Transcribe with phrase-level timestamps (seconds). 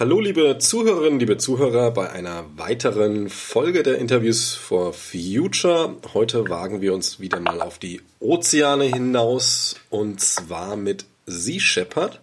[0.00, 5.94] Hallo liebe Zuhörerinnen, liebe Zuhörer bei einer weiteren Folge der Interviews for Future.
[6.14, 12.18] Heute wagen wir uns wieder mal auf die Ozeane hinaus und zwar mit Sea Shepherd.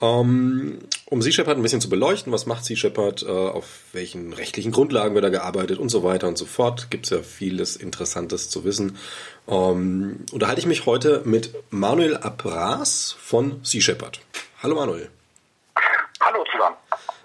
[0.00, 4.32] Ähm, um Sea Shepherd ein bisschen zu beleuchten, was macht Sea Shepherd, äh, auf welchen
[4.32, 7.76] rechtlichen Grundlagen wird da gearbeitet und so weiter und so fort, gibt es ja vieles
[7.76, 8.98] Interessantes zu wissen.
[9.46, 14.18] Ähm, unterhalte ich mich heute mit Manuel Abras von Sea Shepherd.
[14.60, 15.08] Hallo Manuel.
[16.20, 16.81] Hallo zusammen.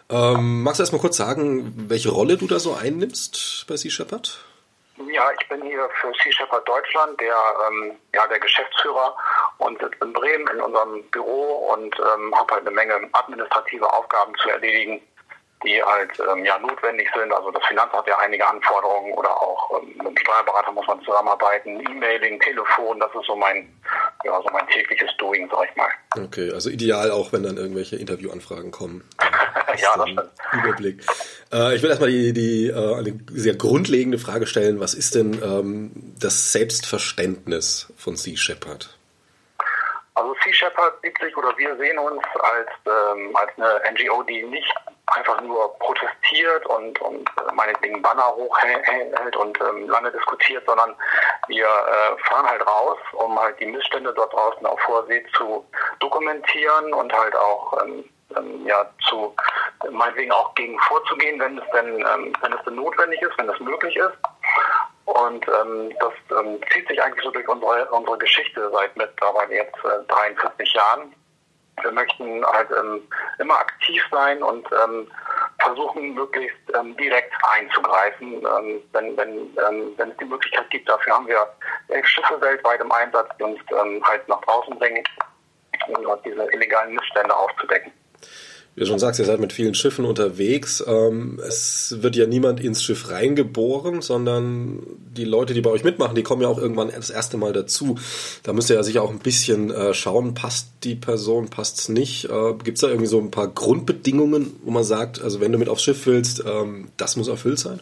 [0.09, 3.91] Ähm, magst du erst mal kurz sagen, welche Rolle du da so einnimmst bei Sea
[3.91, 4.39] Shepherd?
[5.11, 7.35] Ja, ich bin hier für Sea Shepherd Deutschland der,
[7.67, 9.15] ähm, ja, der Geschäftsführer
[9.57, 14.33] und sitze in Bremen in unserem Büro und ähm, habe halt eine Menge administrative Aufgaben
[14.41, 15.01] zu erledigen
[15.63, 17.33] die halt ähm, ja notwendig sind.
[17.33, 21.01] Also das Finanzamt hat ja einige Anforderungen oder auch ähm, mit dem Steuerberater muss man
[21.01, 23.67] zusammenarbeiten, E-Mailing, Telefon, das ist so mein,
[24.23, 25.89] ja, so mein tägliches Doing, sag ich mal.
[26.15, 29.03] Okay, also ideal auch, wenn dann irgendwelche Interviewanfragen kommen.
[29.77, 30.29] ja, das stimmt.
[30.53, 31.03] Überblick.
[31.51, 34.79] Äh, ich will erstmal die, die äh, eine sehr grundlegende Frage stellen.
[34.79, 38.96] Was ist denn ähm, das Selbstverständnis von Sea Shepherd?
[40.17, 44.41] Also Sea Shepherd sieht sich oder wir sehen uns als, ähm, als eine NGO, die
[44.41, 44.73] nicht
[45.15, 50.95] einfach nur protestiert und, und äh, meinetwegen Banner hochhält und ähm, lange diskutiert, sondern
[51.47, 55.63] wir äh, fahren halt raus, um halt die Missstände dort draußen auf hoher See zu
[55.99, 58.03] dokumentieren und halt auch ähm,
[58.35, 59.35] ähm, ja zu
[59.91, 63.59] meinetwegen auch gegen vorzugehen, wenn es denn ähm, wenn es denn notwendig ist, wenn es
[63.59, 64.17] möglich ist.
[65.07, 69.77] Und ähm, das ähm, zieht sich eigentlich so durch unsere, unsere Geschichte seit mittlerweile jetzt
[69.85, 71.15] äh, 43 Jahren.
[71.81, 73.07] Wir möchten halt ähm,
[73.39, 75.09] immer aktiv sein und ähm,
[75.63, 80.89] versuchen, möglichst ähm, direkt einzugreifen, ähm, wenn, wenn, ähm, wenn es die Möglichkeit gibt.
[80.89, 81.47] Dafür haben wir
[81.87, 85.03] elf Schiffe weltweit im Einsatz, die uns ähm, halt nach draußen bringen,
[85.87, 87.93] um dort diese illegalen Missstände aufzudecken
[88.77, 90.83] wie du schon sagst, ihr seid mit vielen Schiffen unterwegs.
[90.85, 94.83] Ähm, es wird ja niemand ins Schiff reingeboren, sondern
[95.15, 97.97] die Leute, die bei euch mitmachen, die kommen ja auch irgendwann das erste Mal dazu.
[98.43, 101.89] Da müsst ihr ja sicher auch ein bisschen äh, schauen, passt die Person, passt es
[101.89, 102.25] nicht.
[102.25, 105.57] Äh, Gibt es da irgendwie so ein paar Grundbedingungen, wo man sagt, also wenn du
[105.57, 107.81] mit aufs Schiff willst, ähm, das muss erfüllt sein?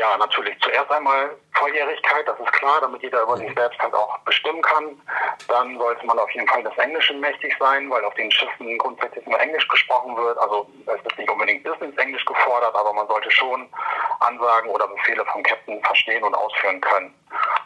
[0.00, 0.58] Ja, natürlich.
[0.62, 4.98] Zuerst einmal Volljährigkeit, das ist klar, damit jeder über sich selbst halt auch bestimmen kann.
[5.46, 9.26] Dann sollte man auf jeden Fall des Englischen mächtig sein, weil auf den Schiffen grundsätzlich
[9.26, 10.38] nur Englisch gesprochen wird.
[10.38, 13.68] Also es ist nicht unbedingt Business-Englisch gefordert, aber man sollte schon
[14.20, 17.14] Ansagen oder Befehle vom Captain verstehen und ausführen können.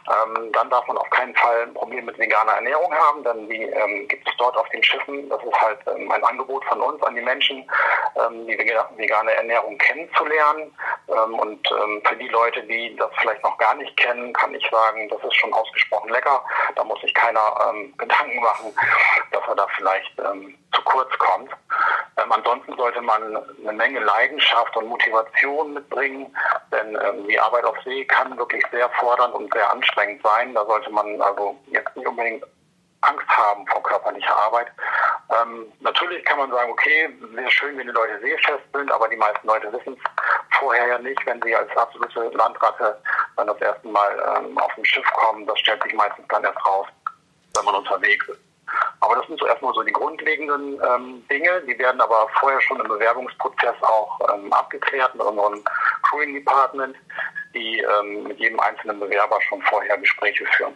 [0.07, 3.63] Ähm, dann darf man auf keinen Fall ein Problem mit veganer Ernährung haben, denn die
[3.63, 5.27] ähm, gibt es dort auf den Schiffen.
[5.29, 7.69] Das ist halt ähm, ein Angebot von uns an die Menschen,
[8.15, 10.71] ähm, die vegane Ernährung kennenzulernen.
[11.07, 14.67] Ähm, und ähm, für die Leute, die das vielleicht noch gar nicht kennen, kann ich
[14.69, 16.43] sagen, das ist schon ausgesprochen lecker.
[16.75, 18.73] Da muss sich keiner Gedanken machen,
[19.31, 20.13] dass er da vielleicht
[20.85, 21.51] kurz kommt.
[22.15, 26.35] ansonsten sollte man eine Menge Leidenschaft und Motivation mitbringen,
[26.71, 26.97] denn
[27.27, 30.53] die Arbeit auf See kann wirklich sehr fordernd und sehr anstrengend sein.
[30.53, 32.43] Da sollte man also jetzt nicht unbedingt
[33.01, 34.67] Angst haben vor körperlicher Arbeit.
[35.29, 39.17] Ähm, natürlich kann man sagen, okay, wäre schön, wenn die Leute seefest sind, aber die
[39.17, 42.97] meisten Leute wissen es vorher ja nicht, wenn sie als absolute Landratte
[43.37, 45.45] dann das erste Mal ähm, auf dem Schiff kommen.
[45.45, 46.87] Das stellt sich meistens dann erst raus,
[47.55, 48.39] wenn man unterwegs ist.
[49.01, 51.61] Aber das sind so erstmal so die grundlegenden ähm, Dinge.
[51.67, 55.63] Die werden aber vorher schon im Bewerbungsprozess auch ähm, abgeklärt mit unserem
[56.03, 56.95] Crewing Department,
[57.53, 60.73] die ähm, mit jedem einzelnen Bewerber schon vorher Gespräche führen.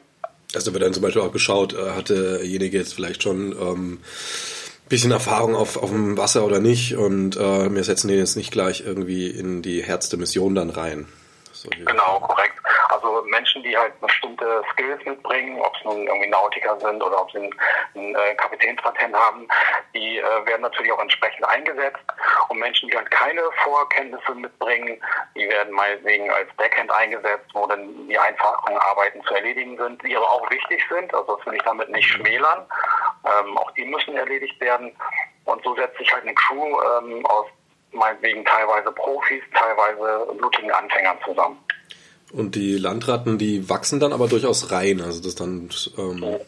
[0.56, 4.00] Also wird dann zum Beispiel auch geschaut, äh, hatte derjenige jetzt vielleicht schon ähm,
[4.90, 8.52] bisschen Erfahrung auf, auf dem Wasser oder nicht und äh, wir setzen den jetzt nicht
[8.52, 11.08] gleich irgendwie in die Herz der Mission dann rein.
[11.60, 12.58] So genau, korrekt.
[12.88, 17.30] Also Menschen, die halt bestimmte Skills mitbringen, ob es nun irgendwie Nautiker sind oder ob
[17.32, 17.54] sie einen,
[17.96, 19.46] einen äh, Kapitänspatent haben,
[19.94, 22.00] die äh, werden natürlich auch entsprechend eingesetzt.
[22.48, 25.02] Und Menschen, die halt keine Vorkenntnisse mitbringen,
[25.36, 30.16] die werden meinetwegen als Backhand eingesetzt, wo dann die einfachen Arbeiten zu erledigen sind, die
[30.16, 31.14] aber auch wichtig sind.
[31.14, 32.66] Also das will ich damit nicht schmälern.
[33.26, 34.96] Ähm, auch die müssen erledigt werden.
[35.44, 37.48] Und so setzt sich halt eine Crew ähm, aus
[37.92, 41.58] meinetwegen teilweise Profis, teilweise blutigen Anfängern zusammen.
[42.32, 45.02] Und die Landratten, die wachsen dann aber durchaus rein.
[45.02, 45.70] Also das dann.
[45.98, 46.40] Ähm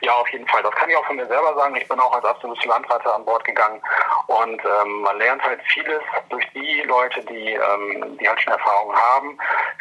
[0.00, 0.62] ja, auf jeden Fall.
[0.62, 1.74] Das kann ich auch von mir selber sagen.
[1.76, 3.80] Ich bin auch als absolute Landratte an Bord gegangen
[4.26, 8.94] und ähm, man lernt halt vieles durch die Leute, die, ähm, die halt schon Erfahrung
[8.94, 9.38] haben.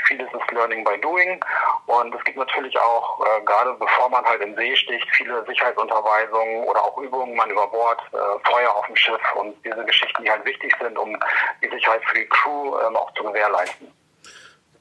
[0.07, 1.43] Vieles ist Learning by Doing
[1.85, 6.65] und es gibt natürlich auch, äh, gerade bevor man halt in See sticht, viele Sicherheitsunterweisungen
[6.65, 10.31] oder auch Übungen, man über Bord, äh, Feuer auf dem Schiff und diese Geschichten, die
[10.31, 11.17] halt wichtig sind, um
[11.61, 13.91] die Sicherheit für die Crew ähm, auch zu gewährleisten.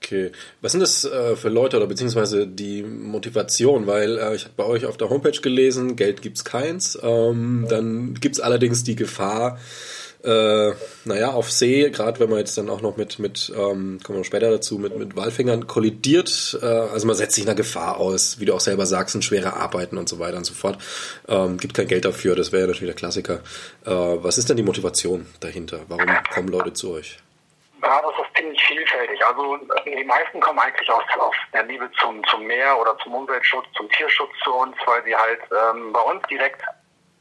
[0.05, 0.33] Okay.
[0.61, 3.87] Was sind das äh, für Leute oder beziehungsweise die Motivation?
[3.87, 6.99] Weil äh, ich habe bei euch auf der Homepage gelesen, Geld gibt's keins.
[7.03, 9.59] Ähm, dann gibt's allerdings die Gefahr,
[10.25, 10.73] äh,
[11.05, 14.25] naja, auf See, gerade wenn man jetzt dann auch noch mit, mit ähm, kommen wir
[14.25, 18.45] später dazu, mit, mit Walfängern kollidiert, äh, also man setzt sich einer Gefahr aus, wie
[18.45, 20.79] du auch selber sagst, sind schwere Arbeiten und so weiter und so fort.
[21.27, 23.41] Ähm, gibt kein Geld dafür, das wäre ja natürlich der Klassiker.
[23.85, 25.81] Äh, was ist denn die Motivation dahinter?
[25.89, 27.19] Warum kommen Leute zu euch?
[27.83, 29.25] Ja, das ist ziemlich vielfältig.
[29.27, 33.67] Also die meisten kommen eigentlich aus, aus der Liebe zum, zum Meer oder zum Umweltschutz,
[33.77, 36.63] zum Tierschutz zu uns, weil sie halt ähm, bei uns direkt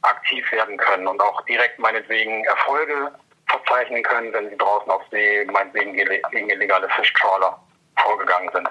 [0.02, 3.12] aktiv werden können und auch direkt meinetwegen Erfolge
[3.48, 7.58] verzeichnen können, wenn sie draußen auf See meinetwegen gegen illegale Fischtrawler
[7.96, 8.68] vorgegangen sind.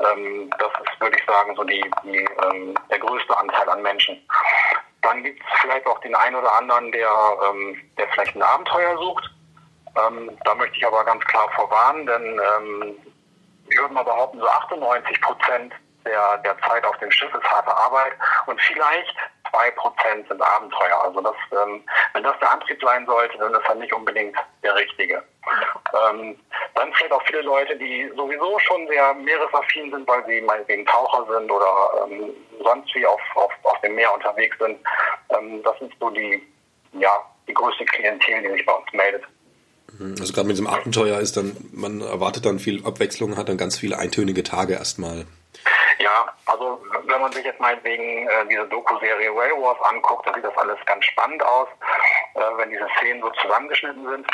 [0.00, 4.20] Ähm, das ist, würde ich sagen, so die, die ähm, der größte Anteil an Menschen.
[5.02, 7.10] Dann gibt es vielleicht auch den einen oder anderen, der,
[7.50, 9.30] ähm, der vielleicht ein Abenteuer sucht.
[9.96, 12.96] Ähm, da möchte ich aber ganz klar vorwarnen, denn ähm,
[13.68, 15.72] ich würde mal behaupten, so 98 Prozent
[16.04, 18.12] der, der Zeit auf dem Schiff ist harte Arbeit
[18.46, 19.14] und vielleicht
[19.50, 21.00] zwei Prozent sind Abenteuer.
[21.04, 21.84] Also das, ähm,
[22.14, 25.22] wenn das der Antrieb sein sollte, dann ist er nicht unbedingt der richtige.
[25.94, 26.38] Ähm,
[26.74, 31.26] dann vielleicht auch viele Leute, die sowieso schon sehr meeresaffin sind, weil sie meinetwegen Taucher
[31.32, 32.30] sind oder ähm,
[32.64, 34.78] sonst wie auf, auf, auf dem Meer unterwegs sind.
[35.30, 36.42] Ähm, das sind so die,
[36.92, 37.10] ja,
[37.46, 39.24] die größte Klientel, die sich bei uns meldet.
[40.00, 43.78] Also gerade mit diesem Abenteuer ist dann, man erwartet dann viel Abwechslung, hat dann ganz
[43.78, 45.26] viele eintönige Tage erstmal.
[45.98, 50.44] Ja, also wenn man sich jetzt meinetwegen äh, diese Doku-Serie Whale Wars anguckt, da sieht
[50.44, 51.68] das alles ganz spannend aus,
[52.34, 54.26] äh, wenn diese Szenen so zusammengeschnitten sind.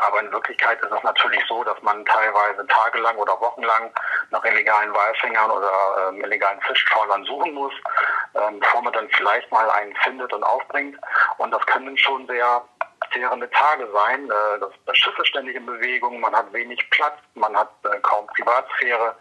[0.00, 3.90] Aber in Wirklichkeit ist es natürlich so, dass man teilweise tagelang oder wochenlang
[4.30, 7.72] nach illegalen Walfängern oder ähm, illegalen Fischtrawlern suchen muss,
[8.34, 10.96] ähm, bevor man dann vielleicht mal einen findet und aufbringt.
[11.38, 12.62] Und das können schon sehr
[13.12, 14.30] zehrende Tage sein.
[14.30, 17.98] Äh, das, das Schiff ist ständig in Bewegung, man hat wenig Platz, man hat äh,
[18.00, 19.16] kaum Privatsphäre,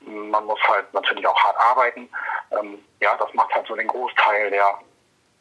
[0.00, 2.08] man muss halt natürlich auch hart arbeiten.
[2.50, 4.78] Ähm, ja, das macht halt so den Großteil der,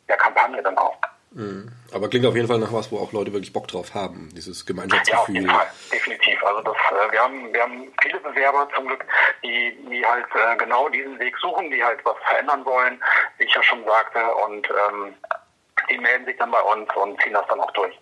[0.08, 0.98] der Kampagne dann auch.
[1.32, 1.72] Mhm.
[1.92, 4.66] Aber klingt auf jeden Fall nach was, wo auch Leute wirklich Bock drauf haben, dieses
[4.66, 5.16] Gemeinschaftsgefühl.
[5.16, 6.44] Ja, auf jeden Fall, definitiv.
[6.44, 9.06] Also das, äh, wir haben, wir haben viele Bewerber zum Glück,
[9.44, 13.02] die, die halt äh, genau diesen Weg suchen, die halt was verändern wollen,
[13.38, 15.16] wie ich ja schon sagte, und ähm,
[15.90, 17.94] die melden sich dann bei uns und ziehen das dann auch durch.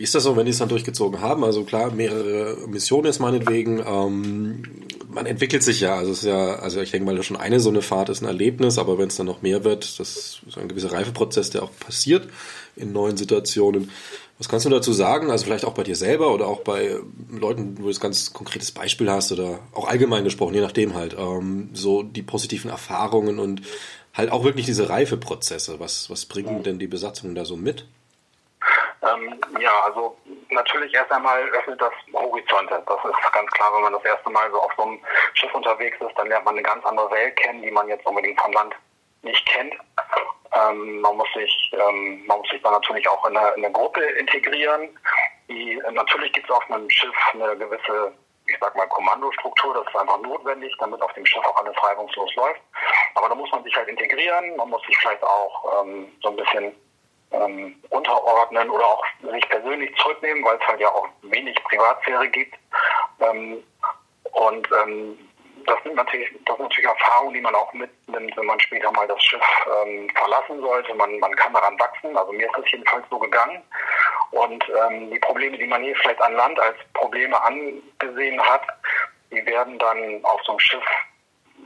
[0.00, 1.44] Wie ist das so, wenn die es dann durchgezogen haben?
[1.44, 3.84] Also klar, mehrere Missionen ist meinetwegen.
[3.86, 4.62] Ähm,
[5.10, 5.96] man entwickelt sich ja.
[5.96, 8.26] Also es ist ja, also ich denke mal, schon eine so eine Fahrt ist ein
[8.26, 11.70] Erlebnis, aber wenn es dann noch mehr wird, das ist ein gewisser Reifeprozess, der auch
[11.78, 12.28] passiert
[12.76, 13.90] in neuen Situationen.
[14.38, 15.30] Was kannst du dazu sagen?
[15.30, 16.96] Also vielleicht auch bei dir selber oder auch bei
[17.30, 21.14] Leuten, wo du ein ganz konkretes Beispiel hast oder auch allgemein gesprochen, je nachdem halt.
[21.18, 23.60] Ähm, so die positiven Erfahrungen und
[24.14, 25.80] halt auch wirklich diese Reifeprozesse.
[25.80, 27.86] Was, was bringen denn die Besatzungen da so mit?
[29.02, 30.16] Ähm, ja, also
[30.50, 32.82] natürlich erst einmal öffnet das Horizonte.
[32.86, 35.00] Das ist ganz klar, wenn man das erste Mal so auf so einem
[35.34, 38.40] Schiff unterwegs ist, dann lernt man eine ganz andere Welt kennen, die man jetzt unbedingt
[38.40, 38.74] vom Land
[39.22, 39.74] nicht kennt.
[40.52, 43.72] Ähm, man muss sich, ähm, man muss sich dann natürlich auch in eine, in eine
[43.72, 44.88] Gruppe integrieren.
[45.48, 48.12] Die, natürlich gibt es auf einem Schiff eine gewisse,
[48.50, 49.74] ich sag mal, Kommandostruktur.
[49.74, 52.60] Das ist einfach notwendig, damit auf dem Schiff auch alles reibungslos läuft.
[53.14, 54.56] Aber da muss man sich halt integrieren.
[54.56, 56.74] Man muss sich vielleicht auch ähm, so ein bisschen
[57.32, 62.54] ähm, unterordnen oder auch sich persönlich zurücknehmen, weil es halt ja auch wenig Privatsphäre gibt.
[63.20, 63.62] Ähm,
[64.32, 65.29] und ähm,
[65.70, 69.06] das sind natürlich, das sind natürlich Erfahrungen, die man auch mitnimmt, wenn man später mal
[69.06, 69.42] das Schiff
[69.84, 70.94] ähm, verlassen sollte.
[70.94, 72.16] Man, man kann daran wachsen.
[72.16, 73.62] Also mir ist es jedenfalls so gegangen.
[74.32, 78.62] Und ähm, die Probleme, die man hier vielleicht an Land als Probleme angesehen hat,
[79.30, 80.84] die werden dann auf so einem Schiff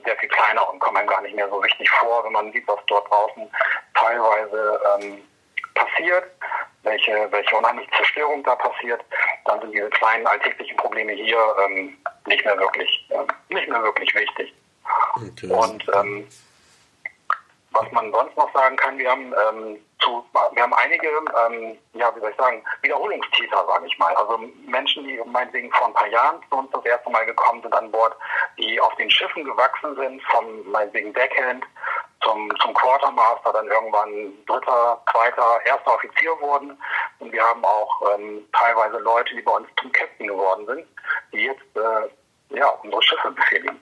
[0.04, 2.68] sehr viel kleiner und kommen einem gar nicht mehr so richtig vor, wenn man sieht,
[2.68, 3.50] was dort draußen
[3.94, 5.22] teilweise ähm,
[5.74, 6.24] passiert,
[6.84, 9.02] welche, welche unheimliche Zerstörung da passiert,
[9.46, 14.14] dann sind diese kleinen alltäglichen Probleme hier ähm, nicht mehr wirklich äh, nicht mehr wirklich
[14.14, 14.54] wichtig.
[15.16, 15.50] Okay.
[15.50, 16.28] Und ähm,
[17.74, 22.14] was man sonst noch sagen kann, wir haben ähm, zu, wir haben einige, ähm, ja,
[22.14, 24.14] wie soll ich sagen, Wiederholungstäter, sage ich mal.
[24.14, 27.74] Also Menschen, die meinetwegen vor ein paar Jahren zu uns das erste Mal gekommen sind
[27.74, 28.16] an Bord,
[28.58, 31.64] die auf den Schiffen gewachsen sind, vom meinetwegen Deckhand
[32.24, 36.76] zum, zum Quartermaster, dann irgendwann dritter, zweiter, erster Offizier wurden.
[37.18, 40.86] Und wir haben auch ähm, teilweise Leute, die bei uns zum Captain geworden sind,
[41.32, 43.80] die jetzt äh, ja, unsere Schiffe befehligen.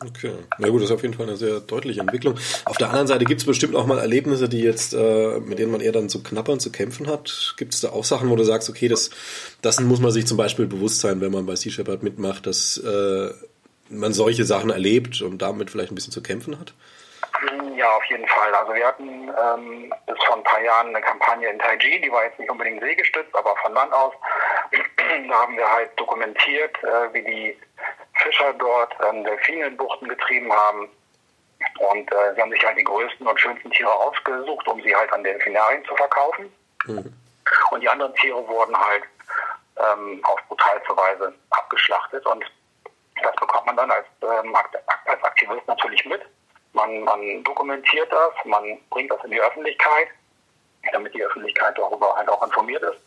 [0.00, 2.38] Okay, na gut, das ist auf jeden Fall eine sehr deutliche Entwicklung.
[2.64, 5.72] Auf der anderen Seite gibt es bestimmt auch mal Erlebnisse, die jetzt, äh, mit denen
[5.72, 7.54] man eher dann zu knappern, zu kämpfen hat.
[7.56, 9.10] Gibt es da auch Sachen, wo du sagst, okay, das,
[9.62, 12.76] das muss man sich zum Beispiel bewusst sein, wenn man bei Sea Shepherd mitmacht, dass
[12.78, 13.30] äh,
[13.88, 16.74] man solche Sachen erlebt und damit vielleicht ein bisschen zu kämpfen hat?
[17.76, 18.54] Ja, auf jeden Fall.
[18.54, 22.24] Also wir hatten ähm, bis vor ein paar Jahren eine Kampagne in Taiji, die war
[22.24, 24.14] jetzt nicht unbedingt seegestützt, aber von Land aus.
[25.28, 27.58] da haben wir halt dokumentiert, äh, wie die
[28.14, 30.88] Fischer dort ähm, Delfine in Buchten getrieben haben.
[31.78, 35.12] Und äh, sie haben sich halt die größten und schönsten Tiere ausgesucht, um sie halt
[35.12, 36.52] an Delfinarien zu verkaufen.
[36.86, 37.12] Mhm.
[37.70, 39.04] Und die anderen Tiere wurden halt
[39.76, 42.24] ähm, auf brutalste Weise abgeschlachtet.
[42.26, 42.44] Und
[43.22, 44.54] das bekommt man dann als, ähm,
[45.06, 46.22] als Aktivist natürlich mit.
[46.74, 50.08] Man, man dokumentiert das, man bringt das in die Öffentlichkeit,
[50.92, 53.00] damit die Öffentlichkeit darüber halt auch informiert ist.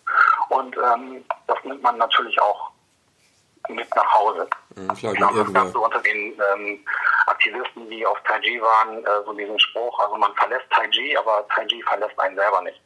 [0.49, 2.71] Und ähm, das nimmt man natürlich auch
[3.69, 4.47] mit nach Hause.
[4.75, 6.85] Mhm, klar, ich glaube, es gab so unter den ähm,
[7.27, 11.81] Aktivisten, die auf Taiji waren, äh, so diesen Spruch, also man verlässt Taiji, aber Taiji
[11.83, 12.81] verlässt einen selber nicht.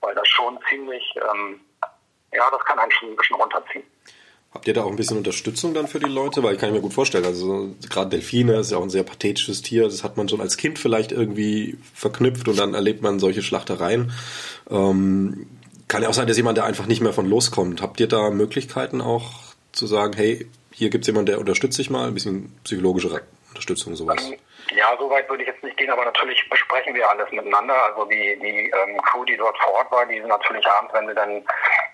[0.00, 1.60] Weil das schon ziemlich, ähm,
[2.32, 3.84] ja, das kann einen schon ein bisschen runterziehen.
[4.52, 6.42] Habt ihr da auch ein bisschen Unterstützung dann für die Leute?
[6.42, 9.60] Weil ich kann mir gut vorstellen, also gerade Delfine ist ja auch ein sehr pathetisches
[9.60, 9.84] Tier.
[9.84, 14.10] Das hat man schon als Kind vielleicht irgendwie verknüpft und dann erlebt man solche Schlachtereien.
[14.70, 15.46] Ähm,
[15.86, 17.82] kann ja auch sein, dass jemand da einfach nicht mehr von loskommt.
[17.82, 19.32] Habt ihr da Möglichkeiten auch
[19.72, 23.96] zu sagen, hey, hier gibt es jemanden, der unterstützt sich mal, ein bisschen psychologische Unterstützung,
[23.96, 24.30] sowas?
[24.74, 27.74] Ja, so weit würde ich jetzt nicht gehen, aber natürlich besprechen wir alles miteinander.
[27.84, 31.08] Also die, die ähm, Crew, die dort vor Ort war, die sind natürlich abends, wenn
[31.08, 31.42] sie dann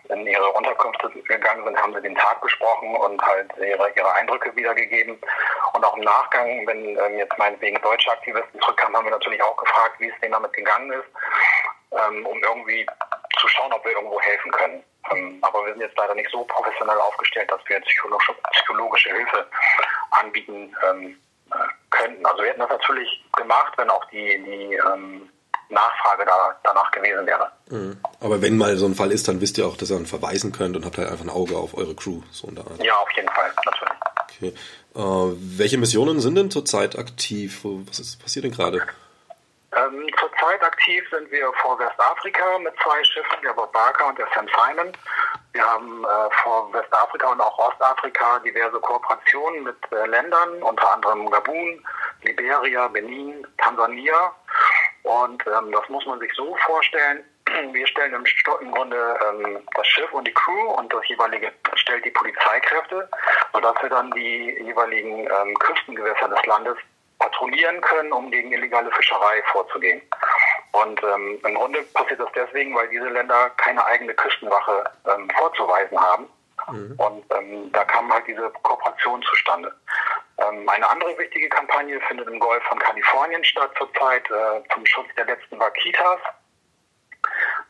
[0.09, 4.55] in ihre Unterkünfte gegangen sind, haben sie den Tag besprochen und halt ihre, ihre Eindrücke
[4.55, 5.19] wiedergegeben.
[5.73, 9.57] Und auch im Nachgang, wenn ähm, jetzt meinetwegen deutsche Aktivisten zurückkamen, haben wir natürlich auch
[9.57, 11.09] gefragt, wie es denen damit gegangen ist,
[11.93, 12.87] ähm, um irgendwie
[13.39, 14.85] zu schauen, ob wir irgendwo helfen können.
[15.11, 19.47] Ähm, aber wir sind jetzt leider nicht so professionell aufgestellt, dass wir psychologische, psychologische Hilfe
[20.11, 21.21] anbieten ähm,
[21.51, 21.57] äh,
[21.91, 22.25] könnten.
[22.27, 25.31] Also wir hätten das natürlich gemacht, wenn auch die, die ähm,
[25.69, 27.51] Nachfrage da, danach gewesen wäre.
[27.71, 27.99] Mhm.
[28.21, 30.53] Aber wenn mal so ein Fall ist, dann wisst ihr auch, dass ihr dann verweisen
[30.53, 32.21] könnt und habt halt einfach ein Auge auf eure Crew.
[32.31, 32.83] So in der Art.
[32.83, 33.95] Ja, auf jeden Fall, natürlich.
[34.37, 34.55] Okay.
[34.95, 37.61] Äh, welche Missionen sind denn zurzeit aktiv?
[37.65, 38.87] Was ist passiert denn gerade?
[39.77, 44.29] Ähm, zurzeit aktiv sind wir vor Westafrika mit zwei Schiffen, der Bob Barker und der
[44.35, 44.93] Sam Simon.
[45.53, 51.29] Wir haben äh, vor Westafrika und auch Ostafrika diverse Kooperationen mit äh, Ländern, unter anderem
[51.29, 51.85] Gabun,
[52.23, 54.33] Liberia, Benin, Tansania.
[55.05, 57.25] Und ähm, das muss man sich so vorstellen.
[57.73, 58.25] Wir stellen im,
[58.61, 63.09] im Grunde ähm, das Schiff und die Crew und das jeweilige stellt die Polizeikräfte,
[63.53, 66.77] sodass wir dann die jeweiligen ähm, Küstengewässer des Landes
[67.19, 70.01] patrouillieren können, um gegen illegale Fischerei vorzugehen.
[70.73, 76.01] Und ähm, im Grunde passiert das deswegen, weil diese Länder keine eigene Küstenwache ähm, vorzuweisen
[76.01, 76.29] haben.
[76.71, 76.95] Mhm.
[76.99, 79.75] Und ähm, da kam halt diese Kooperation zustande.
[80.39, 85.09] Ähm, eine andere wichtige Kampagne findet im Golf von Kalifornien statt zurzeit äh, zum Schutz
[85.17, 86.21] der letzten Vaquitas.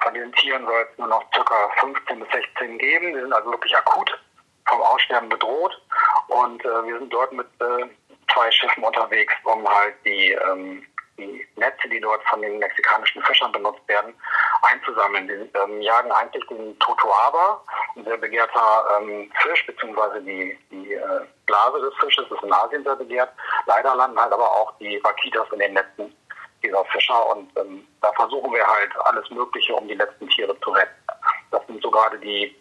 [0.01, 1.71] Von diesen Tieren soll es nur noch ca.
[1.81, 3.15] 15 bis 16 geben.
[3.15, 4.19] Die sind also wirklich akut
[4.67, 5.81] vom Aussterben bedroht.
[6.29, 7.87] Und äh, wir sind dort mit äh,
[8.33, 10.85] zwei Schiffen unterwegs, um halt die, ähm,
[11.19, 14.15] die Netze, die dort von den mexikanischen Fischern benutzt werden,
[14.63, 15.29] einzusammeln.
[15.29, 17.63] Die ähm, jagen eigentlich den Totoaba,
[18.03, 22.97] sehr begehrter ähm, Fisch, beziehungsweise die, die äh, Blase des Fisches ist in Asien sehr
[22.97, 23.31] begehrt.
[23.67, 26.15] Leider landen halt aber auch die Vaquitas in den Netzen
[26.63, 30.71] dieser Fischer und ähm, da versuchen wir halt alles Mögliche, um die letzten Tiere zu
[30.71, 30.95] retten.
[31.51, 32.57] Das sind so gerade die,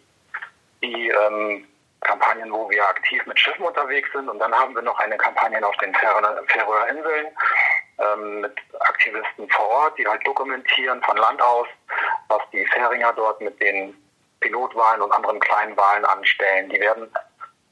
[0.82, 1.66] die ähm,
[2.00, 4.28] Kampagnen, wo wir aktiv mit Schiffen unterwegs sind.
[4.28, 7.26] Und dann haben wir noch eine Kampagne auf den Färöer Inseln
[7.98, 11.66] ähm, mit Aktivisten vor Ort, die halt dokumentieren von Land aus,
[12.28, 13.96] was die Färinger dort mit den
[14.44, 16.68] Pilotwahlen und anderen kleinen Wahlen anstellen.
[16.68, 17.10] Die werden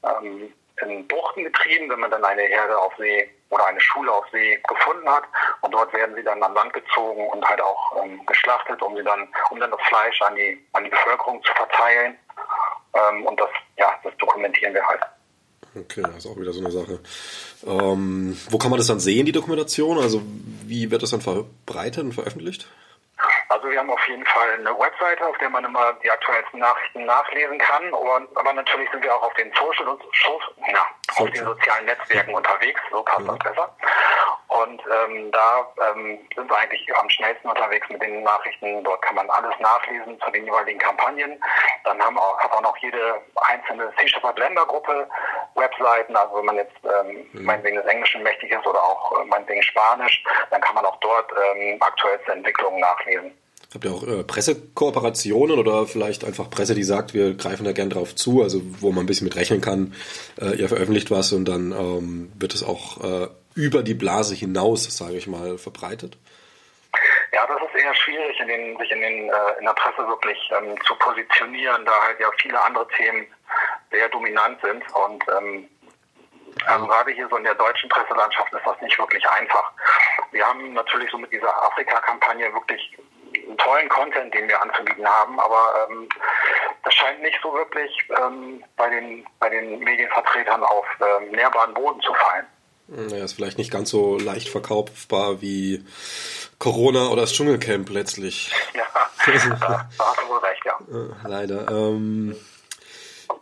[0.03, 4.25] ähm, in Buchten getrieben, wenn man dann eine Herde auf See oder eine Schule auf
[4.31, 5.23] See gefunden hat.
[5.61, 9.03] Und dort werden sie dann an Land gezogen und halt auch ähm, geschlachtet, um sie
[9.03, 12.17] dann, um dann das Fleisch an die, an die Bevölkerung zu verteilen.
[12.95, 15.01] Ähm, und das, ja, das dokumentieren wir halt.
[15.75, 16.99] Okay, das ist auch wieder so eine Sache.
[17.65, 19.97] Ähm, wo kann man das dann sehen, die Dokumentation?
[19.97, 22.67] Also wie wird das dann verbreitet und veröffentlicht?
[23.53, 27.05] Also wir haben auf jeden Fall eine Webseite, auf der man immer die aktuellsten Nachrichten
[27.05, 27.93] nachlesen kann.
[27.93, 32.33] Aber, aber natürlich sind wir auch auf den Social, Social, ja, auf den sozialen Netzwerken
[32.33, 32.81] unterwegs.
[32.89, 33.27] So passt ja.
[33.27, 33.75] das besser.
[34.47, 38.83] Und ähm, da ähm, sind wir eigentlich am schnellsten unterwegs mit den Nachrichten.
[38.83, 41.39] Dort kann man alles nachlesen zu den jeweiligen Kampagnen.
[41.83, 45.07] Dann haben auch, hat auch noch jede einzelne Sea Shepherd Ländergruppe
[45.53, 46.15] Webseiten.
[46.15, 47.45] Also wenn man jetzt ähm, mhm.
[47.45, 51.31] meinetwegen des Englischen mächtig ist oder auch äh, meinetwegen Spanisch, dann kann man auch dort
[51.31, 53.37] ähm, aktuellste Entwicklungen nachlesen.
[53.73, 57.89] Habt ihr auch äh, Pressekooperationen oder vielleicht einfach Presse, die sagt, wir greifen da gern
[57.89, 59.95] drauf zu, also wo man ein bisschen mit rechnen kann,
[60.39, 64.95] äh, ihr veröffentlicht was und dann ähm, wird es auch äh, über die Blase hinaus,
[64.95, 66.17] sage ich mal, verbreitet?
[67.31, 70.37] Ja, das ist eher schwierig, in den, sich in, den, äh, in der Presse wirklich
[70.55, 73.25] ähm, zu positionieren, da halt ja viele andere Themen
[73.91, 74.83] sehr dominant sind.
[74.93, 75.67] Und ähm,
[76.67, 79.71] also gerade hier so in der deutschen Presselandschaft ist das nicht wirklich einfach.
[80.31, 82.97] Wir haben natürlich so mit dieser Afrika-Kampagne wirklich
[83.57, 86.09] tollen Content, den wir anzubieten haben, aber ähm,
[86.83, 92.01] das scheint nicht so wirklich ähm, bei, den, bei den Medienvertretern auf ähm, nährbaren Boden
[92.01, 92.45] zu fallen.
[92.87, 95.85] Naja, ist vielleicht nicht ganz so leicht verkaufbar wie
[96.59, 98.51] Corona oder das Dschungelcamp letztlich.
[99.25, 100.77] Ja, da hast du wohl recht, ja.
[100.91, 101.71] Äh, leider.
[101.71, 102.35] Ähm,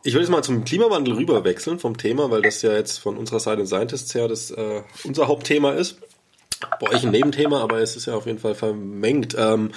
[0.03, 3.17] ich will jetzt mal zum Klimawandel rüber wechseln vom Thema, weil das ja jetzt von
[3.17, 5.97] unserer Seite Scientists her das äh, unser Hauptthema ist.
[6.79, 9.35] Bei euch ein Nebenthema, aber es ist ja auf jeden Fall vermengt.
[9.37, 9.71] Ähm,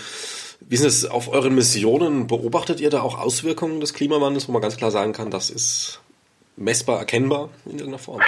[0.60, 2.26] wie ist es auf euren Missionen?
[2.26, 6.00] Beobachtet ihr da auch Auswirkungen des Klimawandels, wo man ganz klar sagen kann, das ist
[6.56, 8.22] messbar erkennbar in irgendeiner Form?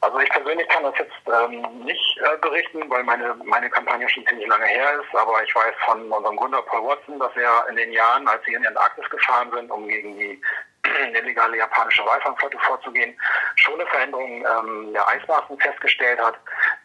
[0.00, 4.26] Also ich persönlich kann das jetzt ähm, nicht äh, berichten, weil meine, meine Kampagne schon
[4.26, 7.76] ziemlich lange her ist, aber ich weiß von unserem Gründer Paul Watson, dass er in
[7.76, 10.40] den Jahren, als sie in die Antarktis gefahren sind, um gegen die
[11.12, 13.18] illegale japanische Walfangflotte vorzugehen,
[13.56, 16.36] schon eine Veränderung ähm, der Eismaßen festgestellt hat,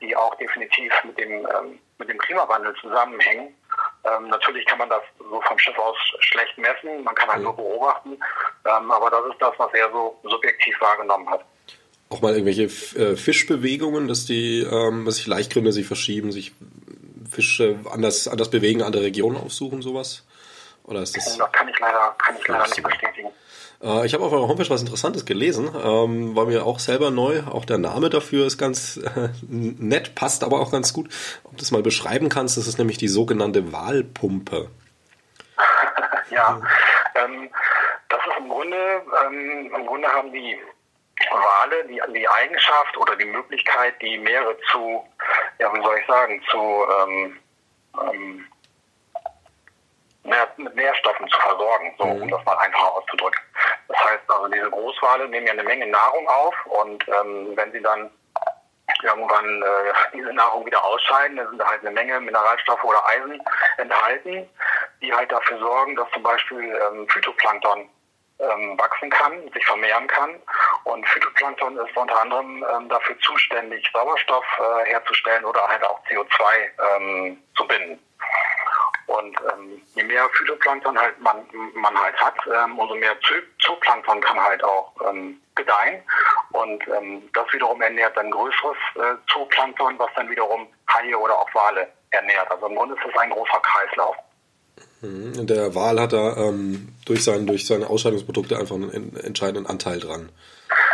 [0.01, 3.55] die auch definitiv mit dem, ähm, mit dem Klimawandel zusammenhängen.
[4.03, 7.55] Ähm, natürlich kann man das so vom Schiff aus schlecht messen, man kann halt nur
[7.55, 11.45] beobachten, ähm, aber das ist das, was er so subjektiv wahrgenommen hat.
[12.09, 12.63] Auch mal irgendwelche
[12.99, 16.51] äh, Fischbewegungen, dass die, ähm, dass sich Leichtgründe sich verschieben, sich
[17.29, 20.25] Fische anders, anders bewegen, andere Regionen aufsuchen, sowas?
[20.83, 21.37] Oder ist das?
[21.37, 23.29] Das kann ich leider, kann ich leider nicht bestätigen.
[23.83, 27.41] Äh, ich habe auf eurer Homepage was Interessantes gelesen, ähm, war mir auch selber neu.
[27.49, 31.09] Auch der Name dafür ist ganz äh, nett, passt aber auch ganz gut.
[31.43, 34.69] Ob du das mal beschreiben kannst, das ist nämlich die sogenannte Wahlpumpe.
[36.29, 36.61] ja,
[37.15, 37.49] ähm,
[38.09, 40.57] das ist im Grunde, ähm, im Grunde haben die
[41.31, 45.03] Wale die, die Eigenschaft oder die Möglichkeit, die Meere zu,
[45.59, 47.37] ja, wie soll ich sagen, zu ähm,
[47.99, 48.45] ähm,
[50.23, 52.29] mit Nährstoffen zu versorgen, so, um mhm.
[52.29, 53.41] das mal einfach auszudrücken.
[53.87, 57.81] Das heißt also, diese Großwale nehmen ja eine Menge Nahrung auf und ähm, wenn sie
[57.81, 58.11] dann
[59.03, 63.41] irgendwann äh, diese Nahrung wieder ausscheiden, dann sind da halt eine Menge Mineralstoffe oder Eisen
[63.77, 64.47] enthalten,
[65.01, 67.89] die halt dafür sorgen, dass zum Beispiel ähm, Phytoplankton
[68.39, 70.41] ähm, wachsen kann, sich vermehren kann.
[70.83, 76.97] Und Phytoplankton ist unter anderem ähm, dafür zuständig, Sauerstoff äh, herzustellen oder halt auch CO2
[76.97, 77.99] ähm, zu binden.
[79.17, 81.37] Und ähm, je mehr Phytoplankton halt man,
[81.75, 83.15] man halt hat, ähm, umso mehr
[83.59, 86.01] Zooplankton kann halt auch ähm, gedeihen.
[86.51, 91.53] Und ähm, das wiederum ernährt dann größeres äh, Zooplankton, was dann wiederum Haie oder auch
[91.53, 92.49] Wale ernährt.
[92.51, 94.15] Also im Grunde ist es ein großer Kreislauf.
[95.01, 95.47] Mhm.
[95.47, 100.31] Der Wal hat da ähm, durch, sein, durch seine Ausscheidungsprodukte einfach einen entscheidenden Anteil dran.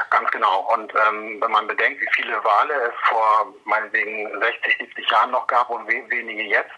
[0.09, 0.73] Ganz genau.
[0.73, 5.45] Und ähm, wenn man bedenkt, wie viele Wale es vor meinetwegen 60, 70 Jahren noch
[5.47, 6.71] gab und we wenige jetzt,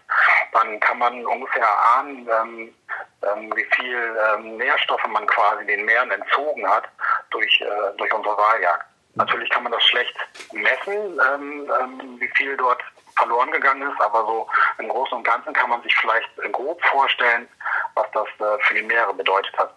[0.52, 2.74] dann kann man ungefähr ahnen, ähm,
[3.22, 6.84] ähm, wie viel ähm, Nährstoffe man quasi den Meeren entzogen hat
[7.30, 8.84] durch, äh, durch unsere Waljagd.
[9.14, 10.14] Natürlich kann man das schlecht
[10.52, 12.80] messen, ähm, ähm, wie viel dort
[13.16, 14.46] verloren gegangen ist, aber so
[14.78, 17.48] im Großen und Ganzen kann man sich vielleicht grob vorstellen,
[17.94, 19.74] was das äh, für die Meere bedeutet hat.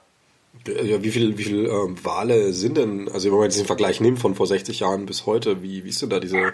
[0.67, 3.99] Ja, wie viele wie viel, ähm, Wale sind denn, also wenn man jetzt den Vergleich
[3.99, 6.53] nimmt von vor 60 Jahren bis heute, wie, wie ist denn da dieser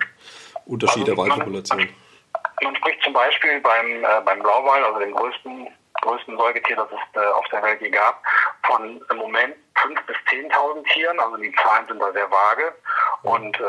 [0.66, 1.80] Unterschied also, der Walpopulation?
[1.80, 1.90] Man,
[2.62, 5.68] man, spricht zum Beispiel beim, äh, beim Blauwal, also dem größten,
[6.02, 8.22] größten Säugetier, das es äh, auf der Welt je gab,
[8.66, 12.74] von im Moment 5.000 bis 10.000 Tieren, also die Zahlen sind da sehr vage.
[13.24, 13.64] Und äh,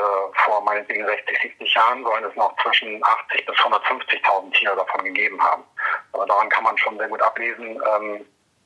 [0.44, 5.40] vor meinetwegen 60, 70 Jahren sollen es noch zwischen 80 bis 150.000 Tiere davon gegeben
[5.42, 5.64] haben.
[6.12, 8.24] Aber daran kann man schon sehr gut ablesen, ähm,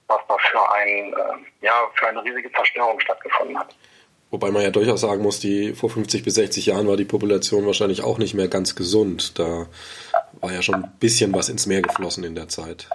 [0.09, 3.75] was da für, ein, äh, ja, für eine riesige Zerstörung stattgefunden hat.
[4.31, 7.67] Wobei man ja durchaus sagen muss, die vor 50 bis 60 Jahren war die Population
[7.67, 9.39] wahrscheinlich auch nicht mehr ganz gesund.
[9.39, 9.67] Da
[10.41, 12.89] war ja schon ein bisschen was ins Meer geflossen in der Zeit.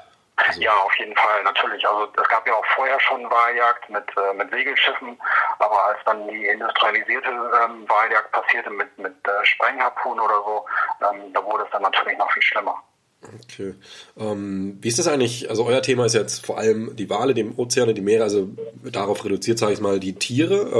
[0.48, 1.86] Also ja, auf jeden Fall, natürlich.
[1.86, 5.20] Also es gab ja auch vorher schon Wahljagd mit, äh, mit Segelschiffen,
[5.60, 10.66] aber als dann die industrialisierte ähm, Wahljagd passierte mit, mit äh, Sprengharpunen oder so,
[11.02, 12.82] ähm, da wurde es dann natürlich noch viel schlimmer.
[13.22, 13.76] Okay.
[14.18, 15.50] Ähm, wie ist das eigentlich?
[15.50, 18.48] Also euer Thema ist jetzt vor allem die Wale, die Ozeane, die Meere, also
[18.84, 20.72] darauf reduziert, sage ich mal, die Tiere.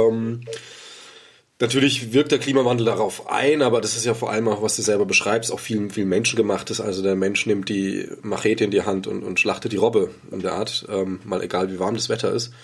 [1.60, 4.82] Natürlich wirkt der Klimawandel darauf ein, aber das ist ja vor allem auch, was du
[4.82, 6.80] selber beschreibst, auch viel, viel menschengemachtes.
[6.80, 10.40] Also der Mensch nimmt die Machete in die Hand und, und schlachtet die Robbe in
[10.40, 12.54] der Art, ähm, mal egal wie warm das Wetter ist.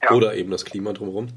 [0.00, 0.12] Ja.
[0.12, 1.30] Oder eben das Klima drumherum.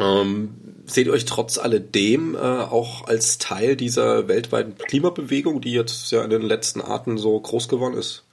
[0.00, 6.10] Ähm, seht ihr euch trotz alledem äh, auch als Teil dieser weltweiten Klimabewegung, die jetzt
[6.10, 8.24] ja in den letzten Arten so groß geworden ist?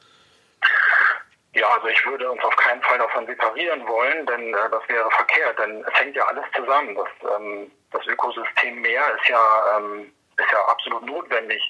[1.54, 5.10] Ja, also ich würde uns auf keinen Fall davon separieren wollen, denn äh, das wäre
[5.12, 6.96] verkehrt, denn es hängt ja alles zusammen.
[6.96, 11.62] Das, ähm, das Ökosystem Meer ist ja, ähm, ist ja absolut notwendig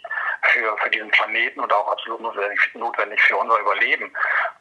[0.51, 4.11] für, für diesen Planeten und auch absolut notwendig, notwendig für unser Überleben.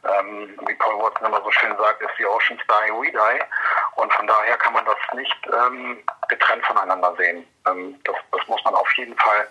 [0.04, 4.00] Ähm, wie Paul Watson immer so schön sagt, ist die Oceans die, we die.
[4.00, 7.46] Und von daher kann man das nicht ähm, getrennt voneinander sehen.
[7.66, 9.48] Ähm, das, das muss man auf jeden Fall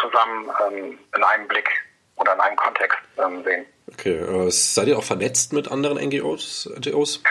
[0.00, 1.68] zusammen ähm, in einem Blick
[2.16, 3.66] oder in einem Kontext ähm, sehen.
[3.92, 6.68] Okay, äh, seid ihr auch vernetzt mit anderen NGOs?
[6.76, 7.22] NGOs?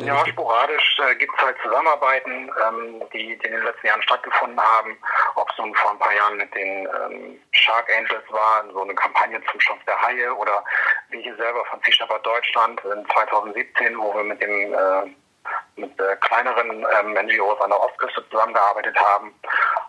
[0.00, 4.60] Ja, sporadisch äh, gibt es halt Zusammenarbeiten, ähm, die, die in den letzten Jahren stattgefunden
[4.60, 4.96] haben.
[5.36, 8.94] Ob es nun vor ein paar Jahren mit den ähm, Shark Angels war, so eine
[8.94, 10.64] Kampagne zum Schutz der Haie oder
[11.10, 15.14] wie hier selber von Sea Shepherd Deutschland in 2017, wo wir mit dem äh,
[15.76, 19.34] mit äh, kleineren ähm, NGOs an der Ostküste zusammengearbeitet haben.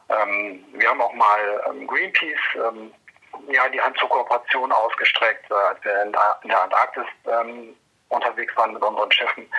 [0.10, 2.94] Ähm, wir haben auch mal ähm, Greenpeace ähm,
[3.48, 7.76] ja, die Hand zur Kooperation ausgestreckt, äh, als wir in, in der Antarktis ähm,
[8.16, 9.50] unterwegs waren mit unseren Schiffen.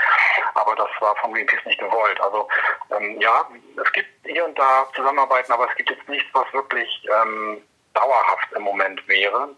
[0.54, 2.20] Aber das war von Greenpeace nicht gewollt.
[2.20, 2.48] Also
[2.96, 3.48] ähm, ja,
[3.82, 6.88] es gibt hier und da Zusammenarbeiten, aber es gibt jetzt nichts, was wirklich
[7.22, 7.62] ähm,
[7.94, 9.48] dauerhaft im Moment wäre.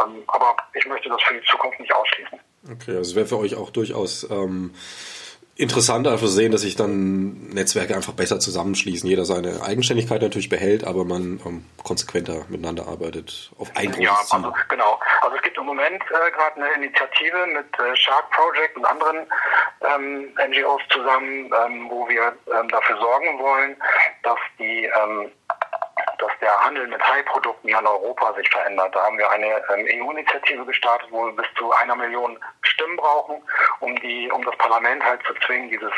[0.00, 2.40] Ähm, aber ich möchte das für die Zukunft nicht ausschließen.
[2.72, 4.74] Okay, also wäre für euch auch durchaus ähm,
[5.56, 9.08] interessant einfach sehen, dass sich dann Netzwerke einfach besser zusammenschließen.
[9.08, 14.16] Jeder seine Eigenständigkeit natürlich behält, aber man ähm, konsequenter miteinander arbeitet auf ein großes ja,
[14.30, 15.00] also, genau.
[15.22, 19.26] Also es gibt im Moment äh, gerade eine Initiative mit äh, Shark Project und anderen
[19.80, 23.76] ähm, NGOs zusammen, ähm, wo wir ähm, dafür sorgen wollen,
[24.22, 25.30] dass die ähm,
[26.18, 28.94] dass der Handel mit Hai-Produkten hier in Europa sich verändert.
[28.94, 33.42] Da haben wir eine ähm, EU-Initiative gestartet, wo wir bis zu einer Million Stimmen brauchen,
[33.80, 35.92] um die, um das Parlament halt zu zwingen, dieses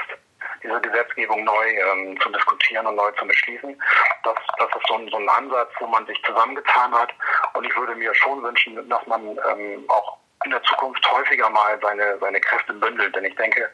[0.62, 3.80] diese Gesetzgebung neu ähm, zu diskutieren und neu zu beschließen.
[4.24, 7.10] Das, das ist so ein, so ein Ansatz, wo man sich zusammengetan hat.
[7.54, 11.78] Und ich würde mir schon wünschen, dass man ähm, auch in der Zukunft häufiger mal
[11.82, 13.14] seine, seine Kräfte bündelt.
[13.14, 13.68] Denn ich denke,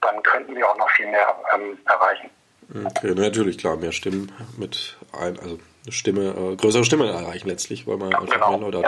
[0.00, 2.30] dann könnten wir auch noch viel mehr ähm, erreichen.
[2.84, 7.86] Okay, natürlich, klar, mehr Stimmen mit ein, also eine Stimme, äh, größere Stimme erreichen letztlich,
[7.86, 8.84] weil man ja, einfach genau, mehr Leute hat.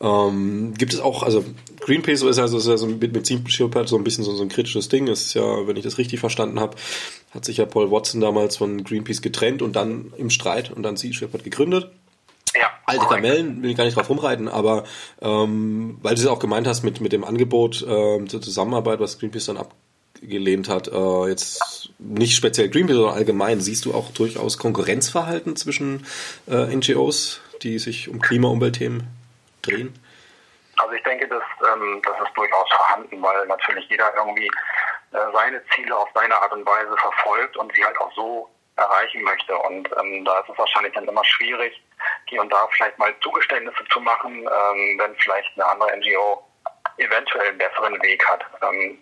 [0.00, 0.28] Ja.
[0.28, 1.44] Ähm, gibt es auch, also
[1.80, 4.48] Greenpeace ist also, ist also mit, mit Sea Shepherd so ein bisschen so, so ein
[4.48, 5.06] kritisches Ding.
[5.06, 6.76] Ist ja, wenn ich das richtig verstanden habe,
[7.32, 10.96] hat sich ja Paul Watson damals von Greenpeace getrennt und dann im Streit und dann
[10.96, 11.90] Sea Shepherd gegründet.
[12.54, 14.84] Ja, Alte Kamellen, will ich gar nicht drauf rumreiten, aber
[15.20, 19.18] ähm, weil du es auch gemeint hast mit, mit dem Angebot äh, zur Zusammenarbeit, was
[19.18, 19.74] Greenpeace dann ab
[20.22, 26.06] gelehnt hat, äh, jetzt nicht speziell Greenpeace, sondern allgemein, siehst du auch durchaus Konkurrenzverhalten zwischen
[26.48, 29.06] äh, NGOs, die sich um Klima- und Umweltthemen
[29.62, 29.98] drehen?
[30.78, 34.50] Also ich denke, das, ähm, das ist durchaus vorhanden, weil natürlich jeder irgendwie
[35.12, 39.22] äh, seine Ziele auf seine Art und Weise verfolgt und sie halt auch so erreichen
[39.22, 39.56] möchte.
[39.56, 41.82] Und ähm, da ist es wahrscheinlich dann immer schwierig,
[42.26, 46.44] hier und da vielleicht mal Zugeständnisse zu machen, ähm, wenn vielleicht eine andere NGO
[46.98, 48.44] eventuell einen besseren Weg hat.
[48.62, 48.98] Ähm,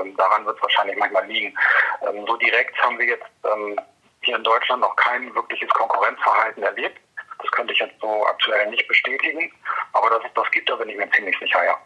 [0.00, 1.54] ähm, daran wird es wahrscheinlich manchmal liegen.
[2.02, 3.78] Ähm, so direkt haben wir jetzt ähm,
[4.22, 6.98] hier in Deutschland noch kein wirkliches Konkurrenzverhalten erlebt.
[7.40, 9.52] Das könnte ich jetzt so aktuell nicht bestätigen,
[9.92, 11.76] aber dass es das gibt, da bin ich mir ziemlich sicher, ja.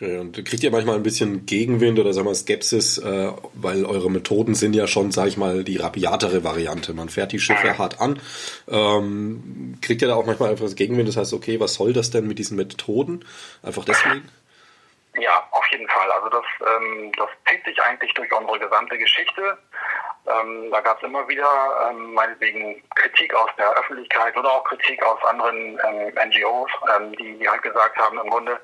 [0.00, 4.10] Okay, und kriegt ihr manchmal ein bisschen Gegenwind oder sagen wir Skepsis, äh, weil eure
[4.10, 6.94] Methoden sind ja schon, sag ich mal, die rabiatere Variante.
[6.94, 8.18] Man fährt die Schiffe hart an.
[8.66, 11.08] Ähm, kriegt ihr da auch manchmal einfach Gegenwind?
[11.08, 13.26] Das heißt, okay, was soll das denn mit diesen Methoden?
[13.62, 14.22] Einfach deswegen?
[15.14, 16.10] Ja, auf jeden Fall.
[16.12, 19.58] Also das, ähm, das zieht sich eigentlich durch unsere gesamte Geschichte.
[20.26, 25.02] Ähm, da gab es immer wieder ähm, meinetwegen Kritik aus der Öffentlichkeit oder auch Kritik
[25.02, 28.60] aus anderen ähm, NGOs, ähm, die, die halt gesagt haben, im Grunde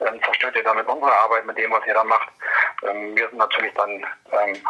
[0.00, 2.28] ähm, zerstört ihr damit unsere Arbeit mit dem, was ihr da macht.
[2.82, 4.04] Ähm, wir sind natürlich dann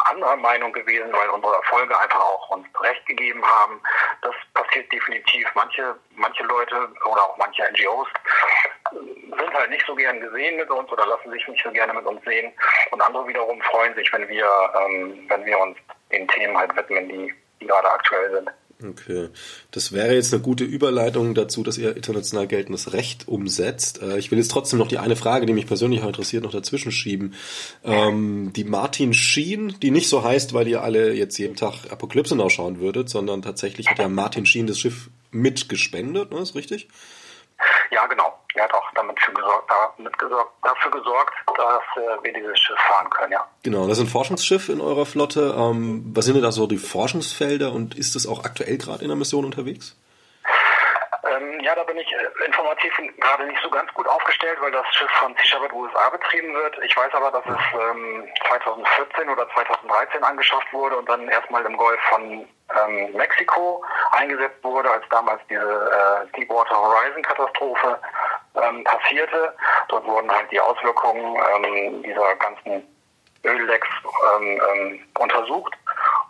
[0.05, 3.81] anderer Meinung gewesen, weil unsere Erfolge einfach auch uns recht gegeben haben.
[4.21, 5.47] Das passiert definitiv.
[5.55, 8.07] Manche, manche Leute oder auch manche NGOs
[8.91, 12.05] sind halt nicht so gern gesehen mit uns oder lassen sich nicht so gerne mit
[12.05, 12.51] uns sehen.
[12.91, 14.47] Und andere wiederum freuen sich, wenn wir,
[15.27, 15.77] wenn wir uns
[16.11, 18.49] den Themen halt widmen, die, die gerade aktuell sind.
[18.81, 19.27] Okay,
[19.71, 24.01] das wäre jetzt eine gute Überleitung dazu, dass ihr international geltendes Recht umsetzt.
[24.01, 26.93] Äh, ich will jetzt trotzdem noch die eine Frage, die mich persönlich interessiert, noch dazwischen
[26.93, 27.35] schieben.
[27.83, 32.37] Ähm, die Martin Sheen, die nicht so heißt, weil ihr alle jetzt jeden Tag Apokalypse
[32.37, 36.39] nachschauen würdet, sondern tatsächlich hat ja Martin Sheen das Schiff mitgespendet, ne?
[36.39, 36.87] Ist richtig?
[37.91, 38.33] Ja, genau.
[38.59, 42.77] Er hat auch damit für gesorgt, damit gesorgt, dafür gesorgt, dass äh, wir dieses Schiff
[42.77, 43.47] fahren können, ja.
[43.63, 45.55] Genau, das ist ein Forschungsschiff in eurer Flotte.
[45.57, 49.07] Ähm, was sind denn da so die Forschungsfelder und ist es auch aktuell gerade in
[49.07, 49.95] der Mission unterwegs?
[51.23, 54.85] Ähm, ja, da bin ich äh, informativ gerade nicht so ganz gut aufgestellt, weil das
[54.93, 56.77] Schiff von Sea Shepherd USA betrieben wird.
[56.83, 61.77] Ich weiß aber, dass es ähm, 2014 oder 2013 angeschafft wurde und dann erstmal im
[61.77, 67.99] Golf von ähm, Mexiko eingesetzt wurde, als damals diese äh, Deepwater Horizon Katastrophe
[68.55, 69.55] ähm, passierte.
[69.87, 72.83] Dort wurden halt die Auswirkungen ähm, dieser ganzen
[73.43, 73.87] Öllecks
[74.35, 75.73] ähm, ähm, untersucht.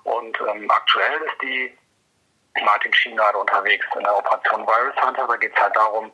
[0.03, 1.77] Und ähm, aktuell ist die
[2.63, 5.27] Martin Schien gerade unterwegs in der Operation Virus Hunter.
[5.27, 6.11] Da geht es halt darum,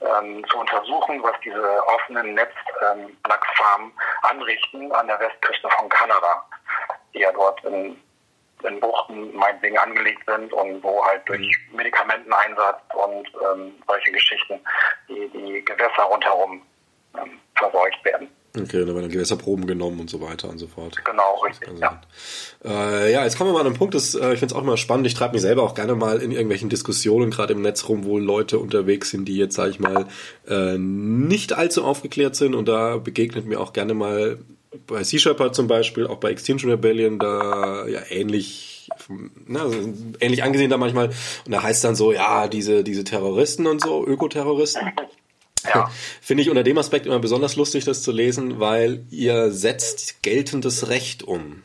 [0.00, 6.44] ähm, zu untersuchen, was diese offenen Netzlachsfarmen anrichten an der Westküste von Kanada,
[7.14, 8.00] die ja dort in,
[8.64, 11.76] in Buchten meinetwegen angelegt sind und wo halt durch mhm.
[11.76, 14.60] Medikamenteneinsatz und ähm, solche Geschichten
[15.08, 16.62] die, die Gewässer rundherum
[17.18, 18.28] ähm, verseucht werden.
[18.56, 20.96] Okay, da werden dann Gewässerproben genommen und so weiter und so fort.
[21.04, 21.68] Genau, richtig.
[21.78, 22.00] Ja.
[22.64, 24.62] Äh, ja, jetzt kommen wir mal an einen Punkt, das, äh, ich finde es auch
[24.62, 25.06] immer spannend.
[25.06, 28.18] Ich treibe mich selber auch gerne mal in irgendwelchen Diskussionen, gerade im Netz rum, wo
[28.18, 30.06] Leute unterwegs sind, die jetzt, sage ich mal,
[30.48, 32.56] äh, nicht allzu aufgeklärt sind.
[32.56, 34.38] Und da begegnet mir auch gerne mal
[34.86, 38.88] bei Sea Shepherd zum Beispiel, auch bei Extinction Rebellion, da ja ähnlich
[39.46, 39.78] na, also
[40.20, 41.08] ähnlich angesehen da manchmal.
[41.44, 44.92] Und da heißt dann so, ja, diese, diese Terroristen und so, Ökoterroristen.
[45.64, 45.90] Ja.
[46.22, 50.88] Finde ich unter dem Aspekt immer besonders lustig, das zu lesen, weil ihr setzt geltendes
[50.88, 51.62] Recht um.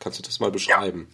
[0.00, 1.08] Kannst du das mal beschreiben?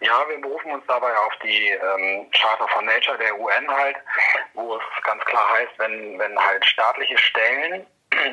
[0.00, 3.96] Ja, ja wir berufen uns dabei auf die ähm, Charter for Nature der UN halt,
[4.52, 7.86] wo es ganz klar heißt, wenn, wenn halt staatliche Stellen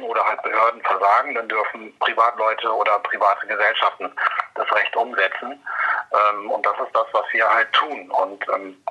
[0.04, 4.12] oder halt Behörden versagen, dann dürfen Privatleute oder private Gesellschaften
[4.56, 5.64] das Recht umsetzen.
[6.14, 8.10] Ähm, und das ist das, was wir halt tun.
[8.12, 8.84] Und ähm,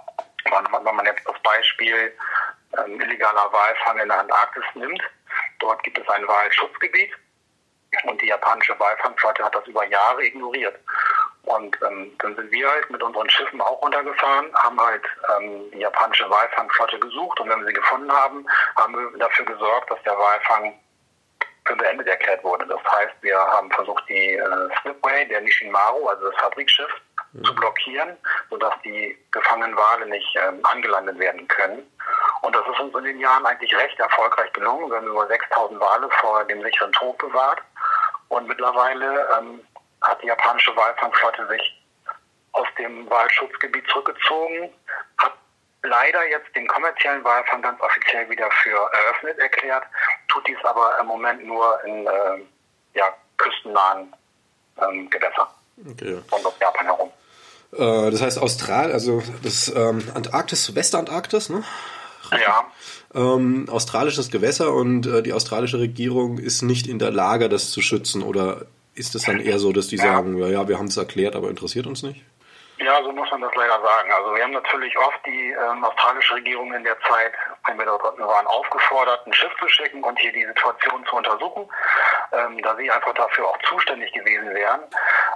[0.83, 2.13] wenn man jetzt das Beispiel
[2.79, 5.03] ähm, illegaler Walfang in der Antarktis nimmt.
[5.59, 7.13] Dort gibt es ein Walschutzgebiet
[8.05, 10.79] und die japanische Walfangflotte hat das über Jahre ignoriert.
[11.43, 15.03] Und ähm, dann sind wir halt mit unseren Schiffen auch runtergefahren, haben halt
[15.37, 19.91] ähm, die japanische Walfangflotte gesucht und wenn wir sie gefunden haben, haben wir dafür gesorgt,
[19.91, 20.79] dass der Walfang
[21.71, 22.67] für beendet erklärt wurde.
[22.67, 26.91] Das heißt, wir haben versucht, die äh, Slipway der Nishimaru, also das Fabrikschiff,
[27.33, 27.45] mhm.
[27.45, 28.17] zu blockieren,
[28.51, 31.87] sodass die gefangenen Wale nicht ähm, angelandet werden können.
[32.43, 34.91] Und das ist uns in den Jahren eigentlich recht erfolgreich gelungen.
[34.91, 37.61] Wir haben über 6000 Wale vor dem sicheren Tod bewahrt.
[38.29, 39.61] Und mittlerweile ähm,
[40.03, 41.83] hat die japanische Walfangflotte sich
[42.53, 44.73] aus dem Walschutzgebiet zurückgezogen,
[45.19, 45.33] hat
[45.83, 49.85] leider jetzt den kommerziellen Walfang ganz offiziell wieder für eröffnet erklärt,
[50.29, 52.41] tut dies aber im Moment nur in äh,
[52.95, 54.15] ja, küstennahen
[54.81, 55.49] ähm, Gewässern
[55.89, 56.19] okay.
[56.31, 57.11] rund um Japan herum.
[57.73, 61.65] Äh, das heißt Austral, also das ähm, Antarktis, Westantarktis, ne?
[62.33, 62.65] Ja.
[63.13, 67.83] Ähm, australisches Gewässer und äh, die australische Regierung ist nicht in der Lage, das zu
[67.83, 68.23] schützen.
[68.23, 70.05] Oder ist es dann eher so, dass die ja.
[70.05, 72.23] sagen, ja, ja, wir haben es erklärt, aber interessiert uns nicht?
[72.91, 74.13] Ja, so muss man das leider sagen.
[74.13, 77.33] Also wir haben natürlich oft die ähm, australische Regierung in der Zeit,
[77.65, 81.69] wenn wir dort waren, aufgefordert, ein Schiff zu schicken und hier die Situation zu untersuchen,
[82.33, 84.81] ähm, da sie einfach dafür auch zuständig gewesen wären.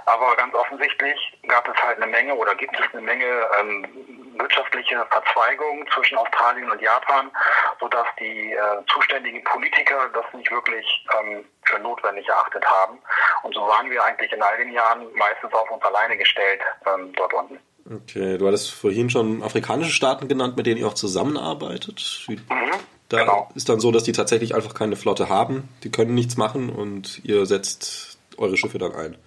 [0.05, 5.05] Aber ganz offensichtlich gab es halt eine Menge oder gibt es eine Menge ähm, wirtschaftliche
[5.09, 7.31] Verzweigungen zwischen Australien und Japan,
[7.79, 10.85] sodass die äh, zuständigen Politiker das nicht wirklich
[11.19, 12.99] ähm, für notwendig erachtet haben.
[13.43, 17.13] Und so waren wir eigentlich in all den Jahren meistens auf uns alleine gestellt ähm,
[17.15, 17.59] dort unten.
[17.87, 22.25] Okay, du hattest vorhin schon afrikanische Staaten genannt, mit denen ihr auch zusammenarbeitet.
[22.27, 22.71] Mhm,
[23.09, 23.49] da genau.
[23.53, 27.23] ist dann so, dass die tatsächlich einfach keine Flotte haben, die können nichts machen und
[27.23, 29.17] ihr setzt eure Schiffe dann ein.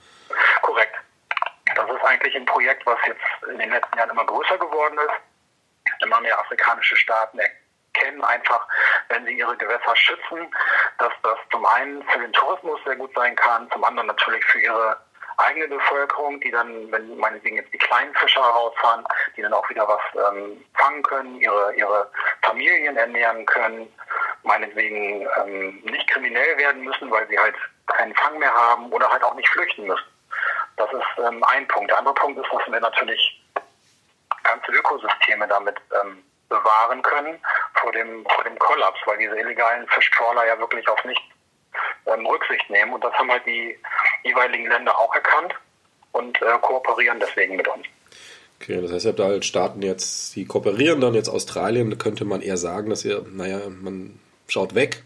[0.63, 0.97] Korrekt.
[1.77, 6.03] Das ist eigentlich ein Projekt, was jetzt in den letzten Jahren immer größer geworden ist.
[6.03, 8.67] Immer mehr afrikanische Staaten erkennen einfach,
[9.09, 10.55] wenn sie ihre Gewässer schützen,
[10.99, 14.61] dass das zum einen für den Tourismus sehr gut sein kann, zum anderen natürlich für
[14.61, 14.99] ihre
[15.39, 19.05] eigene Bevölkerung, die dann, wenn meinetwegen jetzt die kleinen Fischer rausfahren,
[19.37, 22.11] die dann auch wieder was ähm, fangen können, ihre, ihre
[22.43, 23.93] Familien ernähren können,
[24.43, 27.55] meinetwegen ähm, nicht kriminell werden müssen, weil sie halt
[27.87, 30.05] keinen Fang mehr haben oder halt auch nicht flüchten müssen.
[30.77, 31.91] Das ist ähm, ein Punkt.
[31.91, 33.43] Der andere Punkt ist, dass wir natürlich
[34.45, 37.39] ganze Ökosysteme damit ähm, bewahren können
[37.81, 41.23] vor dem, vor dem Kollaps, weil diese illegalen Fischtrawler ja wirklich auf nichts
[42.07, 42.93] ähm, Rücksicht nehmen.
[42.95, 43.79] Und das haben halt die
[44.25, 45.55] jeweiligen Länder auch erkannt
[46.13, 47.87] und äh, kooperieren deswegen mit uns.
[48.61, 51.97] Okay, das heißt, ihr habt da halt Staaten jetzt, die kooperieren, dann jetzt Australien, da
[51.97, 55.05] könnte man eher sagen, dass ihr, naja, man schaut weg.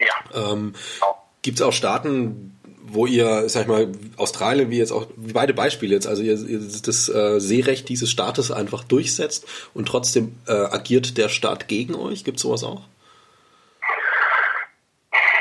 [0.00, 0.14] Ja.
[0.34, 1.22] Ähm, genau.
[1.42, 5.54] Gibt es auch Staaten, wo ihr, sag ich mal, Australien, wie jetzt auch, wie beide
[5.54, 10.52] Beispiele jetzt, also ihr, ihr das äh, Seerecht dieses Staates einfach durchsetzt und trotzdem äh,
[10.52, 12.24] agiert der Staat gegen euch?
[12.24, 12.82] Gibt es sowas auch?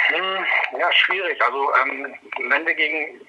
[0.10, 0.45] Hm,
[0.80, 1.41] ja, schwierig.
[1.41, 2.13] Also ähm,
[2.49, 3.21] wenn wir gegen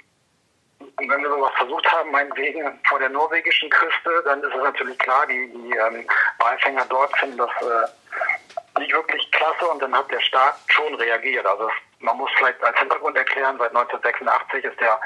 [0.97, 5.27] wenn wir sowas versucht haben, meinetwegen vor der norwegischen Küste, dann ist es natürlich klar,
[5.27, 6.07] die, die ähm,
[6.39, 11.47] Walfänger dort finden das äh, nicht wirklich klasse und dann hat der Staat schon reagiert.
[11.47, 11.71] Also
[12.01, 15.01] man muss vielleicht als Hintergrund erklären, seit 1986 ist der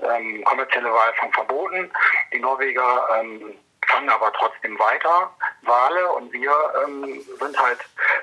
[0.00, 1.90] ähm, kommerzielle Walfang verboten.
[2.32, 3.54] Die Norweger ähm,
[3.86, 6.52] fangen aber trotzdem weiter Wale und wir
[6.84, 7.78] ähm, sind halt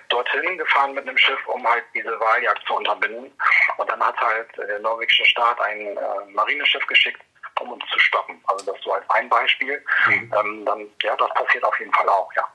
[0.09, 3.31] dorthin gefahren mit einem Schiff, um halt diese Waljagd zu unterbinden.
[3.77, 7.21] Und dann hat halt der norwegische Staat ein äh, Marineschiff geschickt,
[7.59, 8.41] um uns zu stoppen.
[8.47, 9.83] Also das so als ein Beispiel.
[10.07, 10.33] Mhm.
[10.39, 12.47] Ähm, dann, ja, das passiert auf jeden Fall auch, ja.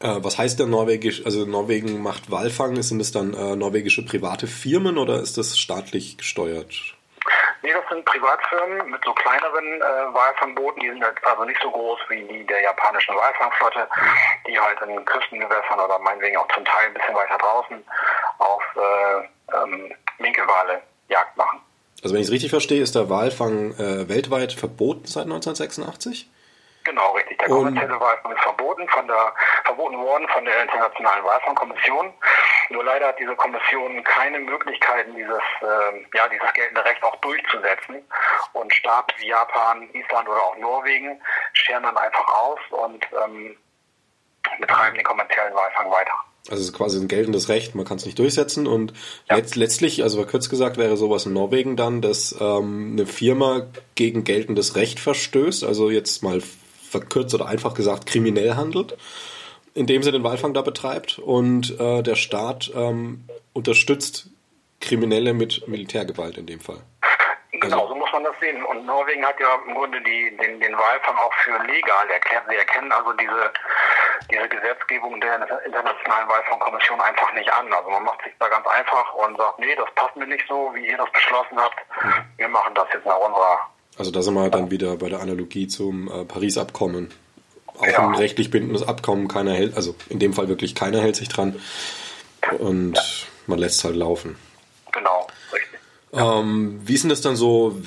[0.00, 1.24] Äh, was heißt denn Norwegisch?
[1.24, 2.82] Also Norwegen macht Walfang.
[2.82, 6.72] Sind es dann äh, norwegische private Firmen oder ist das staatlich gesteuert?
[7.62, 10.80] Nee, das sind Privatfirmen mit so kleineren äh, Walfangbooten.
[10.80, 13.88] Die sind halt also nicht so groß wie die der japanischen Walfangflotte,
[14.46, 17.84] die halt in Küstengewässern oder meinetwegen auch zum Teil ein bisschen weiter draußen
[18.38, 21.60] auf äh, ähm, Minkelwale Jagd machen.
[22.02, 26.28] Also wenn ich es richtig verstehe, ist der Walfang äh, weltweit verboten seit 1986?
[26.88, 27.36] Genau, richtig.
[27.38, 32.14] Der kommerzielle Walfang ist verboten, von der, verboten worden von der Internationalen Walfangkommission.
[32.70, 37.96] Nur leider hat diese Kommission keine Möglichkeiten, dieses, äh, ja, dieses geltende Recht auch durchzusetzen.
[38.54, 41.20] Und Staaten wie Japan, Island oder auch Norwegen
[41.52, 43.56] scheren dann einfach aus und ähm,
[44.58, 46.14] betreiben den kommerziellen Walfang weiter.
[46.48, 48.94] Also es ist quasi ein geltendes Recht, man kann es nicht durchsetzen und
[49.28, 49.36] ja.
[49.36, 54.24] letzt, letztlich, also kurz gesagt, wäre sowas in Norwegen dann, dass ähm, eine Firma gegen
[54.24, 56.40] geltendes Recht verstößt, also jetzt mal
[56.88, 58.96] verkürzt oder einfach gesagt kriminell handelt,
[59.74, 64.30] indem sie den Walfang da betreibt und äh, der Staat ähm, unterstützt
[64.80, 66.80] Kriminelle mit Militärgewalt in dem Fall.
[67.60, 68.62] Genau, also, so muss man das sehen.
[68.64, 72.44] Und Norwegen hat ja im Grunde die, den, den Walfang auch für legal erklärt.
[72.48, 73.52] Sie erkennen also diese,
[74.30, 77.72] diese Gesetzgebung der Internationalen Walfangkommission einfach nicht an.
[77.72, 80.70] Also man macht sich da ganz einfach und sagt, nee, das passt mir nicht so,
[80.74, 81.78] wie ihr das beschlossen habt.
[82.04, 82.24] Mhm.
[82.36, 85.66] Wir machen das jetzt nach unserer also da sind wir dann wieder bei der Analogie
[85.66, 87.08] zum äh, Paris-Abkommen.
[87.78, 88.08] Auch ja.
[88.08, 91.56] ein rechtlich bindendes Abkommen, keiner hält, also in dem Fall wirklich keiner hält sich dran
[92.58, 93.02] und ja.
[93.46, 94.36] man lässt es halt laufen.
[94.92, 95.78] Genau, richtig.
[96.12, 97.80] Ähm, wie ist denn das dann so,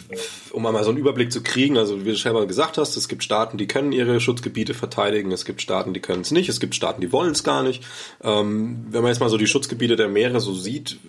[0.52, 1.78] um einmal so einen Überblick zu kriegen?
[1.78, 5.44] Also wie du selber gesagt hast, es gibt Staaten, die können ihre Schutzgebiete verteidigen, es
[5.44, 7.84] gibt Staaten, die können es nicht, es gibt Staaten, die wollen es gar nicht.
[8.24, 11.00] Ähm, wenn man jetzt mal so die Schutzgebiete der Meere so sieht,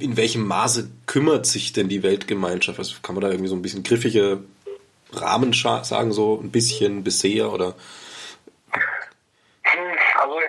[0.00, 2.78] in welchem Maße kümmert sich denn die Weltgemeinschaft?
[2.78, 4.42] Also kann man da irgendwie so ein bisschen griffige
[5.12, 7.74] Rahmen sagen, so ein bisschen bisher oder?
[10.18, 10.40] Also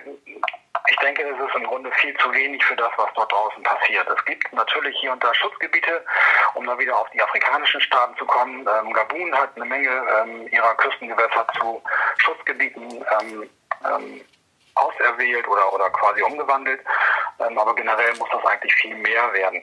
[0.90, 4.08] ich denke, es ist im Grunde viel zu wenig für das, was dort draußen passiert.
[4.08, 6.04] Es gibt natürlich hier und da Schutzgebiete,
[6.54, 8.60] um da wieder auf die afrikanischen Staaten zu kommen.
[8.60, 11.82] Ähm, Gabun hat eine Menge ähm, ihrer Küstengewässer zu
[12.18, 13.50] Schutzgebieten ähm,
[13.84, 14.20] ähm
[14.78, 16.80] auserwählt oder, oder quasi umgewandelt.
[17.40, 19.62] Ähm, aber generell muss das eigentlich viel mehr werden.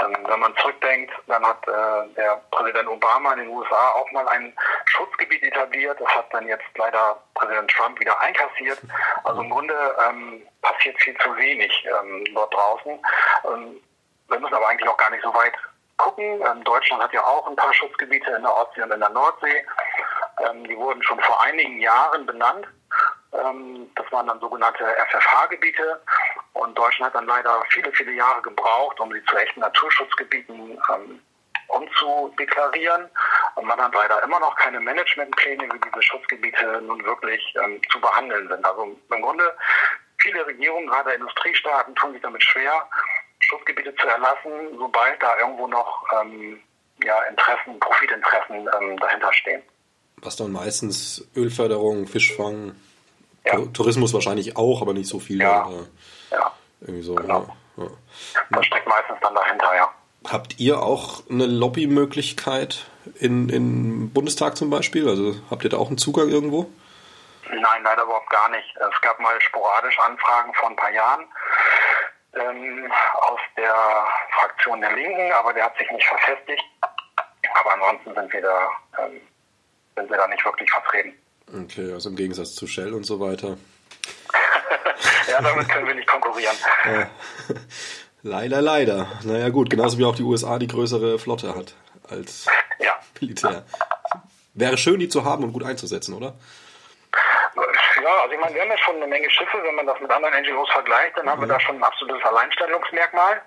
[0.00, 4.28] Ähm, wenn man zurückdenkt, dann hat äh, der Präsident Obama in den USA auch mal
[4.28, 5.98] ein Schutzgebiet etabliert.
[6.00, 8.78] Das hat dann jetzt leider Präsident Trump wieder einkassiert.
[9.24, 9.74] Also im Grunde
[10.06, 12.92] ähm, passiert viel zu wenig ähm, dort draußen.
[13.44, 13.80] Ähm,
[14.28, 15.54] wir müssen aber eigentlich auch gar nicht so weit
[15.96, 16.24] gucken.
[16.24, 19.64] Ähm, Deutschland hat ja auch ein paar Schutzgebiete in der Ostsee und in der Nordsee.
[20.68, 22.66] die wurden schon vor einigen Jahren benannt.
[23.34, 26.00] Ähm, das waren dann sogenannte FFH-Gebiete.
[26.52, 31.20] Und Deutschland hat dann leider viele, viele Jahre gebraucht, um sie zu echten Naturschutzgebieten ähm,
[31.68, 33.08] umzudeklarieren.
[33.56, 38.00] Und man hat leider immer noch keine Managementpläne, wie diese Schutzgebiete nun wirklich ähm, zu
[38.00, 38.64] behandeln sind.
[38.64, 39.56] Also im Grunde,
[40.18, 42.88] viele Regierungen, gerade Industriestaaten, tun sich damit schwer,
[43.40, 46.62] Schutzgebiete zu erlassen, sobald da irgendwo noch ähm,
[47.02, 49.30] ja, Interessen, Profitinteressen ähm, dahinter.
[50.18, 52.76] Was dann meistens Ölförderung, Fischfang,
[53.44, 53.58] ja.
[53.72, 55.40] Tourismus wahrscheinlich auch, aber nicht so viel.
[55.40, 55.68] Ja.
[55.68, 56.52] Äh, ja.
[56.80, 57.14] Irgendwie so.
[57.14, 57.46] Genau.
[57.76, 57.86] Ja.
[58.50, 59.92] Das steckt meistens dann dahinter, ja.
[60.26, 65.08] Habt ihr auch eine Lobbymöglichkeit in, in Bundestag zum Beispiel?
[65.08, 66.70] Also habt ihr da auch einen Zugang irgendwo?
[67.50, 68.74] Nein, leider überhaupt gar nicht.
[68.76, 71.26] Es gab mal sporadisch Anfragen vor ein paar Jahren
[72.34, 72.90] ähm,
[73.28, 73.74] aus der
[74.38, 76.64] Fraktion der Linken, aber der hat sich nicht verfestigt.
[77.60, 79.20] Aber ansonsten sind wir da, ähm,
[79.96, 81.14] sind wir da nicht wirklich vertreten.
[81.52, 83.56] Okay, also im Gegensatz zu Shell und so weiter.
[85.28, 86.56] ja, damit können wir nicht konkurrieren.
[88.22, 89.08] leider, leider.
[89.22, 91.74] Naja gut, genauso wie auch die USA die größere Flotte hat
[92.08, 92.46] als
[92.78, 92.98] ja.
[93.20, 93.64] Militär.
[94.54, 96.34] Wäre schön, die zu haben und gut einzusetzen, oder?
[98.02, 100.10] Ja, also ich meine, wir haben ja schon eine Menge Schiffe, wenn man das mit
[100.10, 101.44] anderen NGOs vergleicht, dann haben mhm.
[101.44, 103.40] wir da schon ein absolutes Alleinstellungsmerkmal.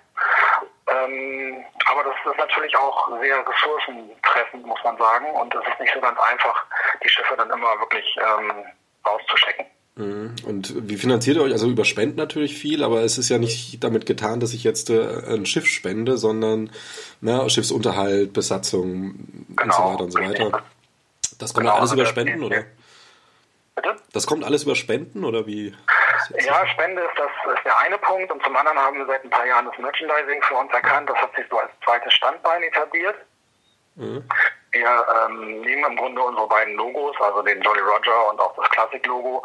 [0.90, 5.26] Ähm, aber das ist natürlich auch sehr ressourcentreffend, muss man sagen.
[5.34, 6.64] Und es ist nicht so ganz einfach,
[7.02, 8.64] die Schiffe dann immer wirklich ähm,
[9.06, 9.66] rauszuschecken.
[9.96, 10.36] Mhm.
[10.46, 11.52] Und wie finanziert ihr euch?
[11.52, 14.90] Also über Spenden natürlich viel, aber es ist ja nicht damit getan, dass ich jetzt
[14.90, 16.70] äh, ein Schiff spende, sondern
[17.20, 19.14] na, Schiffsunterhalt, Besatzung
[19.56, 19.64] genau.
[19.64, 20.62] und so weiter und so weiter.
[21.38, 22.64] Das kommt genau, alles über Spenden, oder?
[23.74, 23.96] Bitte?
[24.12, 25.74] Das kommt alles über Spenden, oder wie?
[26.38, 29.30] Ja, Spende ist, das, ist der eine Punkt und zum anderen haben wir seit ein
[29.30, 31.08] paar Jahren das Merchandising für uns erkannt.
[31.10, 33.16] Das hat sich so als zweites Standbein etabliert.
[33.96, 34.28] Mhm.
[34.72, 38.68] Wir ähm, nehmen im Grunde unsere beiden Logos, also den Jolly Roger und auch das
[38.70, 39.42] Classic-Logo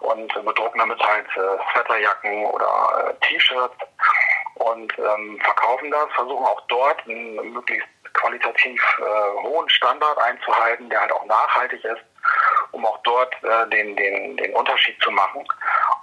[0.00, 3.76] und äh, bedrucken damit halt äh, Sweaterjacken oder äh, T-Shirts
[4.54, 11.00] und ähm, verkaufen das, versuchen auch dort einen möglichst qualitativ äh, hohen Standard einzuhalten, der
[11.02, 12.02] halt auch nachhaltig ist,
[12.72, 15.44] um auch dort äh, den, den, den Unterschied zu machen.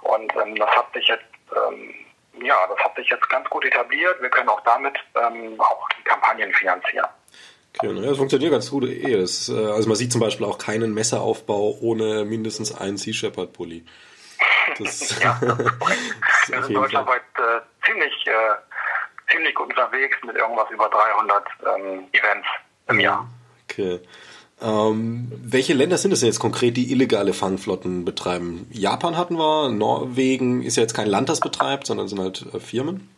[0.02, 1.94] Und ähm, das hat sich jetzt ähm,
[2.42, 4.20] ja, das hat sich jetzt ganz gut etabliert.
[4.20, 7.06] Wir können auch damit ähm, auch die Kampagnen finanzieren.
[7.78, 8.84] Okay, ne, das funktioniert ganz gut.
[8.84, 9.20] Eh.
[9.20, 13.52] Das, äh, also man sieht zum Beispiel auch keinen Messeraufbau ohne mindestens einen Sea Shepherd
[13.52, 13.84] Pulli.
[14.78, 21.44] Das, ja, das ist deutschlandweit äh, ziemlich, äh, ziemlich gut unterwegs mit irgendwas über 300
[21.76, 22.48] ähm, Events
[22.88, 23.28] im Jahr.
[23.64, 24.00] Okay.
[24.62, 28.66] Ähm, welche Länder sind es denn jetzt konkret, die illegale Fangflotten betreiben?
[28.70, 32.60] Japan hatten wir, Norwegen ist ja jetzt kein Land, das betreibt, sondern sind halt äh,
[32.60, 33.08] Firmen.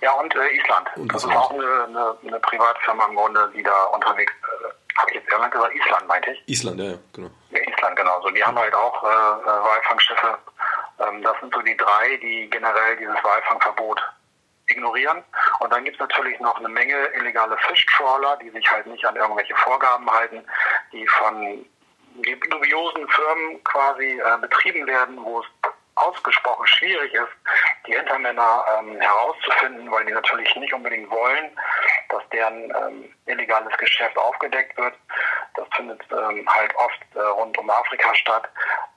[0.00, 0.88] Ja, und äh, Island.
[0.96, 1.38] Und das Island.
[1.38, 4.64] ist auch eine, eine, eine, Privatfirma im Grunde, die da unterwegs ist.
[4.64, 5.74] Äh, Habe ich jetzt Irland gesagt?
[5.74, 6.48] Island meinte ich.
[6.48, 7.30] Island, ja, genau.
[7.50, 8.20] Ja, Island, genau.
[8.22, 10.38] So, die haben halt auch äh, äh, Walfangschiffe.
[11.00, 14.00] Ähm, das sind so die drei, die generell dieses Walfangverbot
[14.68, 15.22] ignorieren.
[15.60, 19.16] Und dann gibt es natürlich noch eine Menge illegale Fischtrawler, die sich halt nicht an
[19.16, 20.44] irgendwelche Vorgaben halten,
[20.92, 21.64] die von
[22.50, 25.46] dubiosen Firmen quasi äh, betrieben werden, wo es
[25.94, 27.32] ausgesprochen schwierig ist,
[27.86, 31.50] die Hintermänner ähm, herauszufinden, weil die natürlich nicht unbedingt wollen,
[32.08, 34.94] dass deren ähm, illegales Geschäft aufgedeckt wird.
[35.54, 38.48] Das findet ähm, halt oft äh, rund um Afrika statt.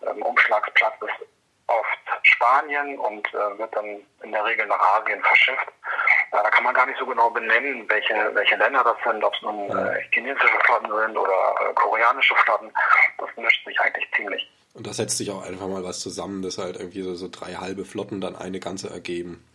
[0.07, 1.27] Ähm, Umschlagsplatz ist
[1.71, 5.67] oft Spanien und äh, wird dann in der Regel nach Asien verschifft.
[6.31, 9.33] Äh, da kann man gar nicht so genau benennen, welche, welche Länder das sind, ob
[9.33, 12.71] es nun äh, chinesische Flotten sind oder äh, koreanische Flotten.
[13.17, 14.49] Das mischt sich eigentlich ziemlich.
[14.73, 17.55] Und da setzt sich auch einfach mal was zusammen, dass halt irgendwie so, so drei
[17.55, 19.45] halbe Flotten dann eine ganze ergeben.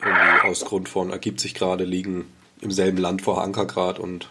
[0.00, 4.30] Irgendwie aus Grund von ergibt sich gerade, liegen im selben Land vor Ankergrad und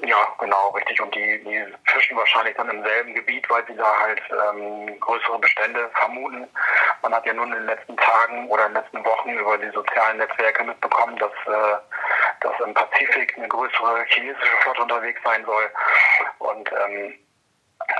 [0.00, 1.00] ja, genau, richtig.
[1.00, 5.38] Und die, die fischen wahrscheinlich dann im selben Gebiet, weil sie da halt ähm, größere
[5.38, 6.48] Bestände vermuten.
[7.02, 9.70] Man hat ja nun in den letzten Tagen oder in den letzten Wochen über die
[9.70, 11.76] sozialen Netzwerke mitbekommen, dass, äh,
[12.40, 15.70] dass im Pazifik eine größere chinesische Flotte unterwegs sein soll.
[16.38, 17.14] Und ähm,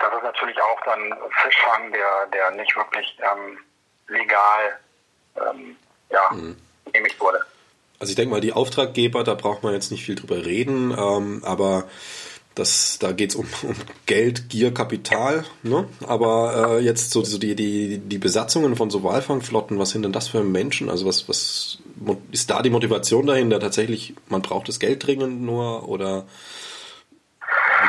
[0.00, 3.58] das ist natürlich auch dann Fischfang, der, der nicht wirklich ähm,
[4.08, 4.80] legal
[5.36, 5.76] ähm,
[6.08, 6.56] ja, mhm.
[6.86, 7.44] genehmigt wurde.
[8.02, 11.38] Also ich denke mal, die Auftraggeber, da braucht man jetzt nicht viel drüber reden, ähm,
[11.44, 11.84] aber
[12.56, 13.76] das, da geht es um, um,
[14.06, 15.44] Geld, Gier, Kapital.
[15.62, 15.86] Ne?
[16.04, 20.10] Aber äh, jetzt so, so die, die, die Besatzungen von so Walfangflotten, was sind denn
[20.10, 20.90] das für Menschen?
[20.90, 21.78] Also was, was
[22.32, 23.60] ist da die Motivation dahinter?
[23.60, 26.26] Tatsächlich, man braucht das Geld dringend nur oder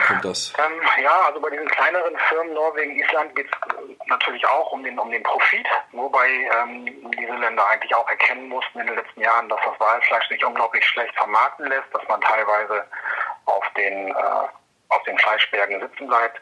[0.04, 0.54] kommt das?
[0.58, 4.97] Ähm, ja, also bei diesen kleineren Firmen Norwegen, Island geht es natürlich auch um den,
[4.99, 6.86] um den Profit, wobei ähm,
[7.18, 10.86] diese Länder eigentlich auch erkennen mussten in den letzten Jahren, dass das Walfleisch sich unglaublich
[10.86, 12.86] schlecht vermarkten lässt, dass man teilweise
[13.45, 14.47] auf den, äh,
[14.89, 16.41] auf den Fleischbergen sitzen bleibt.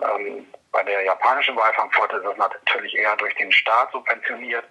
[0.00, 4.64] Ähm, bei der japanischen Walfangflotte ist das natürlich eher durch den Staat subventioniert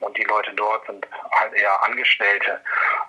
[0.00, 2.60] und die Leute dort sind halt eher Angestellte.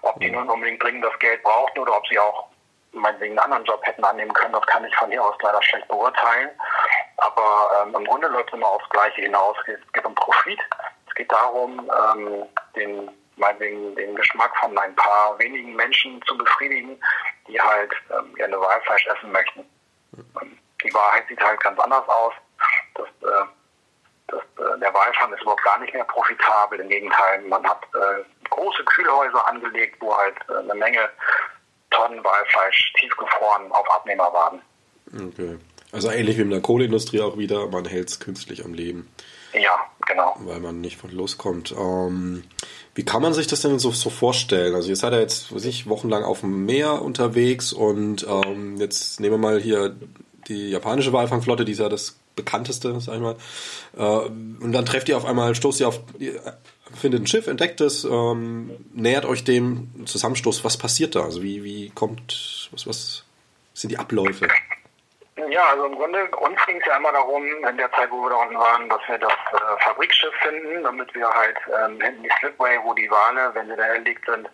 [0.01, 0.37] Ob die mhm.
[0.37, 2.49] nun unbedingt dringend das Geld brauchten oder ob sie auch
[2.91, 5.87] meinetwegen einen anderen Job hätten annehmen können, das kann ich von hier aus leider schlecht
[5.87, 6.49] beurteilen.
[7.17, 9.57] Aber ähm, im Grunde läuft es immer aufs Gleiche hinaus.
[9.67, 10.59] Es geht um Profit.
[11.07, 16.99] Es geht darum, ähm, den, meinetwegen den Geschmack von ein paar wenigen Menschen zu befriedigen,
[17.47, 19.65] die halt ähm, gerne Walfleisch essen möchten.
[20.83, 22.33] Die Wahrheit sieht halt ganz anders aus.
[22.95, 23.45] Das, äh,
[24.27, 26.79] das, äh, der Walfang ist überhaupt gar nicht mehr profitabel.
[26.79, 31.09] Im Gegenteil, man hat äh, große Kühlhäuser angelegt, wo halt äh, eine Menge
[31.91, 34.61] Tonnen Walfleisch tiefgefroren auf Abnehmer warten.
[35.13, 35.57] Okay.
[35.91, 39.09] Also ähnlich wie in der Kohleindustrie auch wieder, man hält es künstlich am Leben.
[39.53, 40.35] Ja, genau.
[40.39, 41.71] Weil man nicht von loskommt.
[41.71, 42.43] Ähm,
[42.93, 44.75] wie kann man sich das denn so, so vorstellen?
[44.75, 49.19] Also ihr seid ja jetzt, weiß ich, wochenlang auf dem Meer unterwegs und ähm, jetzt
[49.19, 49.95] nehmen wir mal hier
[50.47, 53.35] die japanische Walfangflotte, die ist ja das bekannteste, sag ich mal.
[53.97, 55.99] Äh, und dann trefft ihr auf einmal, stoßt ihr auf,
[56.95, 60.63] findet ein Schiff, entdeckt es, ähm, nähert euch dem Zusammenstoß.
[60.63, 61.23] Was passiert da?
[61.23, 63.25] Also wie, wie kommt, was, was
[63.73, 64.47] sind die Abläufe?
[65.49, 68.29] Ja, also im Grunde, uns ging es ja einmal darum, in der Zeit, wo wir
[68.29, 72.31] da unten waren, dass wir das äh, Fabrikschiff finden, damit wir halt ähm, hinten die
[72.39, 74.49] Slipway, wo die Wale, wenn sie da erlegt sind,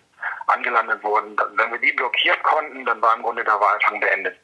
[0.47, 1.35] angelandet wurden.
[1.53, 4.37] Wenn wir die blockieren konnten, dann war im Grunde der Walfang beendet.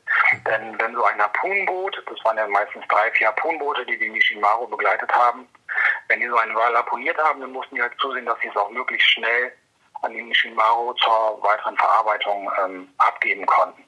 [0.48, 4.68] Denn wenn so ein Harpunenboot, das waren ja meistens drei, vier Harpunenboote, die die Nishimaru
[4.68, 5.48] begleitet haben,
[6.08, 8.56] wenn die so einen Wal harpuniert haben, dann mussten die halt zusehen, dass sie es
[8.58, 9.52] auch möglichst schnell
[10.02, 13.84] an die Nishimaru zur weiteren Verarbeitung ähm, abgeben konnten.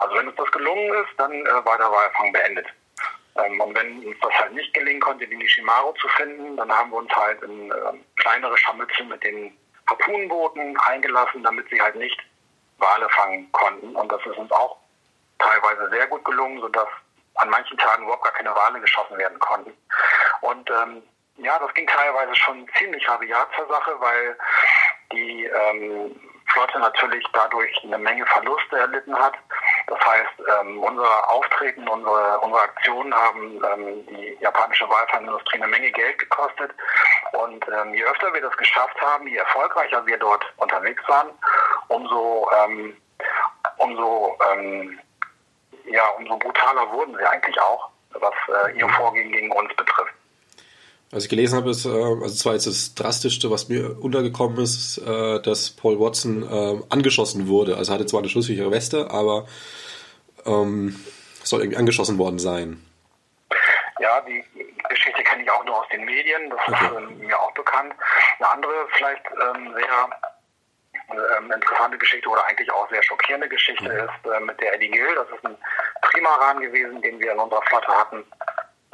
[0.00, 2.66] Also wenn uns das gelungen ist, dann äh, war der Walfang beendet.
[3.36, 6.90] Ähm, und wenn uns das halt nicht gelingen konnte, die Nishimaru zu finden, dann haben
[6.90, 7.74] wir uns halt in äh,
[8.16, 9.56] kleinere Scharmützel mit den
[9.92, 12.18] Harpunenbooten eingelassen, damit sie halt nicht
[12.78, 13.94] Wale fangen konnten.
[13.94, 14.76] Und das ist uns auch
[15.38, 16.88] teilweise sehr gut gelungen, sodass
[17.36, 19.72] an manchen Tagen überhaupt gar keine Wale geschossen werden konnten.
[20.40, 21.02] Und ähm,
[21.36, 24.36] ja, das ging teilweise schon ziemlich rabiat zur Sache, weil
[25.12, 29.34] die ähm, Flotte natürlich dadurch eine Menge Verluste erlitten hat.
[29.92, 35.92] Das heißt, ähm, unser Auftreten, unsere, unsere Aktionen haben ähm, die japanische Walfangindustrie eine Menge
[35.92, 36.70] Geld gekostet.
[37.32, 41.28] Und ähm, je öfter wir das geschafft haben, je erfolgreicher wir dort unterwegs waren,
[41.88, 42.96] umso, ähm,
[43.76, 44.98] umso, ähm,
[45.84, 49.91] ja, umso brutaler wurden sie eigentlich auch, was äh, ihr Vorgehen gegen uns betrifft.
[51.14, 54.96] Was ich gelesen habe, ist, äh, also zwar jetzt das Drastischste, was mir untergekommen ist,
[54.96, 57.76] äh, dass Paul Watson äh, angeschossen wurde.
[57.76, 59.46] Also hatte zwar eine schusssichere Weste, aber
[60.46, 60.98] ähm,
[61.44, 62.82] soll irgendwie angeschossen worden sein.
[64.00, 64.42] Ja, die
[64.88, 66.86] Geschichte kenne ich auch nur aus den Medien, das okay.
[66.86, 67.94] ist mir auch bekannt.
[68.38, 70.08] Eine andere, vielleicht ähm, sehr
[71.36, 74.08] ähm, interessante Geschichte oder eigentlich auch sehr schockierende Geschichte mhm.
[74.08, 75.14] ist äh, mit der Eddie Gill.
[75.14, 75.56] Das ist ein
[76.00, 78.24] Primaran gewesen, den wir in unserer Flotte hatten.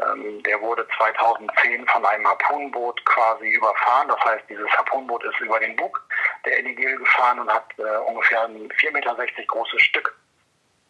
[0.00, 4.08] Ähm, der wurde 2010 von einem Harpunenboot quasi überfahren.
[4.08, 6.00] Das heißt, dieses Harpunenboot ist über den Bug
[6.44, 10.16] der Eddie Gill gefahren und hat äh, ungefähr ein 4,60 Meter großes Stück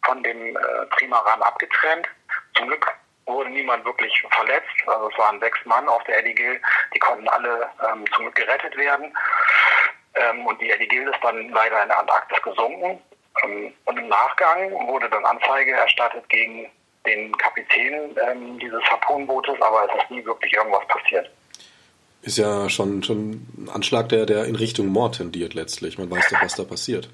[0.05, 2.07] von dem äh, Primaran abgetrennt.
[2.55, 2.87] Zum Glück
[3.25, 4.67] wurde niemand wirklich verletzt.
[4.87, 6.61] Also es waren sechs Mann auf der Eddie Gill.
[6.93, 9.15] Die konnten alle ähm, zum Glück gerettet werden.
[10.15, 13.01] Ähm, und die Eddie Gill ist dann leider in der Antarktis gesunken.
[13.43, 16.69] Ähm, und im Nachgang wurde dann Anzeige erstattet gegen
[17.05, 21.29] den Kapitän ähm, dieses Harpunenbootes, aber es ist nie wirklich irgendwas passiert.
[22.21, 25.97] Ist ja schon, schon ein Anschlag, der, der in Richtung Mord tendiert letztlich.
[25.97, 27.09] Man weiß doch, was da passiert.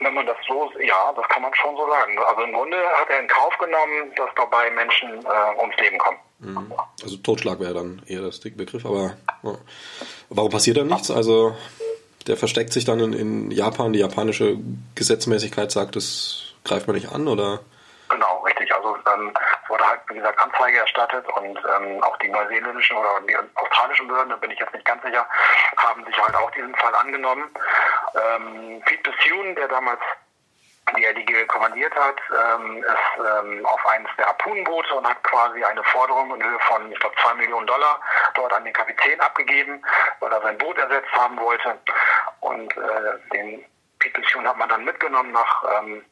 [0.00, 2.18] Wenn man das so, ja, das kann man schon so sagen.
[2.18, 6.18] Also im Grunde hat er in Kauf genommen, dass dabei Menschen äh, ums Leben kommen.
[6.40, 6.74] Mhm.
[7.02, 9.54] Also Totschlag wäre dann eher das Begriff, aber ja.
[10.28, 11.10] warum passiert da nichts?
[11.12, 11.54] Also
[12.26, 14.58] der versteckt sich dann in, in Japan, die japanische
[14.96, 17.60] Gesetzmäßigkeit sagt, das greift man nicht an, oder?
[18.08, 18.44] Genau,
[19.06, 19.32] ähm,
[19.68, 24.30] wurde halt, wie gesagt, Anzeige erstattet und ähm, auch die neuseeländischen oder die australischen Behörden,
[24.30, 25.26] da bin ich jetzt nicht ganz sicher,
[25.76, 27.50] haben sich halt auch diesen Fall angenommen.
[28.14, 30.00] Ähm, Pete Bethune, der damals
[30.96, 35.82] die LDG kommandiert hat, ähm, ist ähm, auf eines der Harpunenboote und hat quasi eine
[35.84, 38.00] Forderung in Höhe von, ich glaube, zwei Millionen Dollar
[38.34, 39.82] dort an den Kapitän abgegeben,
[40.20, 41.78] weil er sein Boot ersetzt haben wollte.
[42.40, 43.64] Und äh, den
[43.98, 46.04] Pete Bethune hat man dann mitgenommen nach ähm,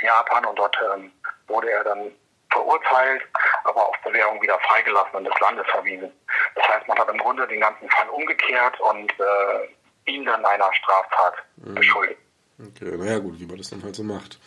[0.00, 1.12] Japan und dort ähm,
[1.48, 2.10] wurde er dann
[2.50, 3.22] verurteilt,
[3.64, 6.10] aber auf Bewährung wieder freigelassen und des Landes verwiesen.
[6.54, 10.72] Das heißt, man hat im Grunde den ganzen Fall umgekehrt und äh, ihn dann einer
[10.72, 11.74] Straftat mhm.
[11.74, 12.20] beschuldigt.
[12.58, 14.38] Okay, naja gut, wie man das dann halt so macht.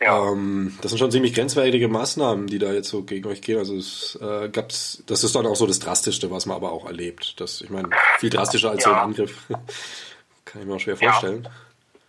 [0.00, 0.30] Ja.
[0.30, 3.58] Ähm, das sind schon ziemlich grenzwertige Maßnahmen, die da jetzt so gegen euch gehen.
[3.58, 6.86] Also es äh, gab's, das ist dann auch so das Drastischste, was man aber auch
[6.86, 7.38] erlebt.
[7.40, 8.90] Das, ich meine, viel drastischer als ja.
[8.90, 9.46] so ein Angriff.
[10.46, 11.44] Kann ich mir auch schwer vorstellen.
[11.44, 11.50] Ja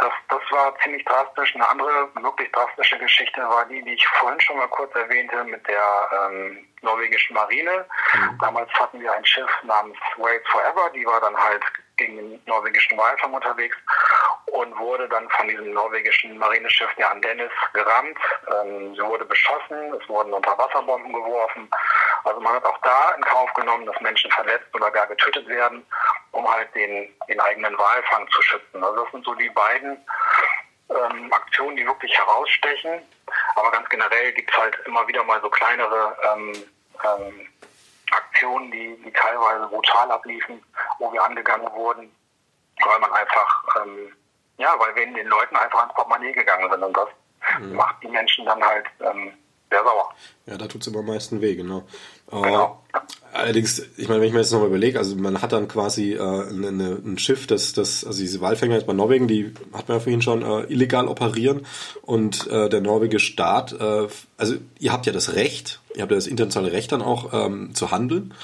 [0.04, 1.56] das, das war ziemlich drastisch.
[1.56, 5.66] Eine andere wirklich drastische Geschichte war die, die ich vorhin schon mal kurz erwähnte mit
[5.68, 7.86] der ähm, norwegischen Marine.
[8.14, 8.38] Mhm.
[8.40, 11.64] Damals hatten wir ein Schiff namens Wales Forever, die war dann halt
[12.06, 13.78] gegen den norwegischen Walfang unterwegs
[14.48, 18.18] und wurde dann von diesem norwegischen Marineschiff der Andennis gerammt.
[18.54, 21.70] Ähm, sie wurde beschossen, es wurden Unterwasserbomben geworfen.
[22.26, 25.86] Also man hat auch da in Kauf genommen, dass Menschen verletzt oder gar getötet werden,
[26.32, 28.84] um halt den, den eigenen Walfang zu schützen.
[28.84, 29.98] Also das sind so die beiden
[30.90, 33.02] ähm, Aktionen, die wirklich herausstechen.
[33.56, 36.54] Aber ganz generell gibt es halt immer wieder mal so kleinere ähm,
[37.04, 37.48] ähm,
[38.16, 40.62] Aktionen, die, die teilweise brutal abliefen,
[41.00, 42.12] wo wir angegangen wurden,
[42.84, 44.14] weil man einfach, ähm,
[44.58, 47.10] ja, weil wir in den Leuten einfach ans Portemonnaie gegangen sind und das
[47.60, 47.76] mhm.
[47.76, 49.34] macht die Menschen dann halt ähm,
[49.70, 50.14] sehr sauer.
[50.46, 51.84] Ja, da tut es immer am meisten weh, genau.
[52.30, 52.84] genau.
[53.34, 56.20] Allerdings, ich meine, wenn ich mir jetzt nochmal überlege, also man hat dann quasi äh,
[56.20, 60.00] eine, ein Schiff, das, das, also diese Walfänger jetzt bei Norwegen, die hat man ja
[60.02, 61.66] vorhin schon äh, illegal operieren.
[62.04, 64.08] Und äh, der norwegische Staat, äh,
[64.38, 67.74] also ihr habt ja das Recht, ihr habt ja das internationale Recht dann auch ähm,
[67.74, 68.36] zu handeln.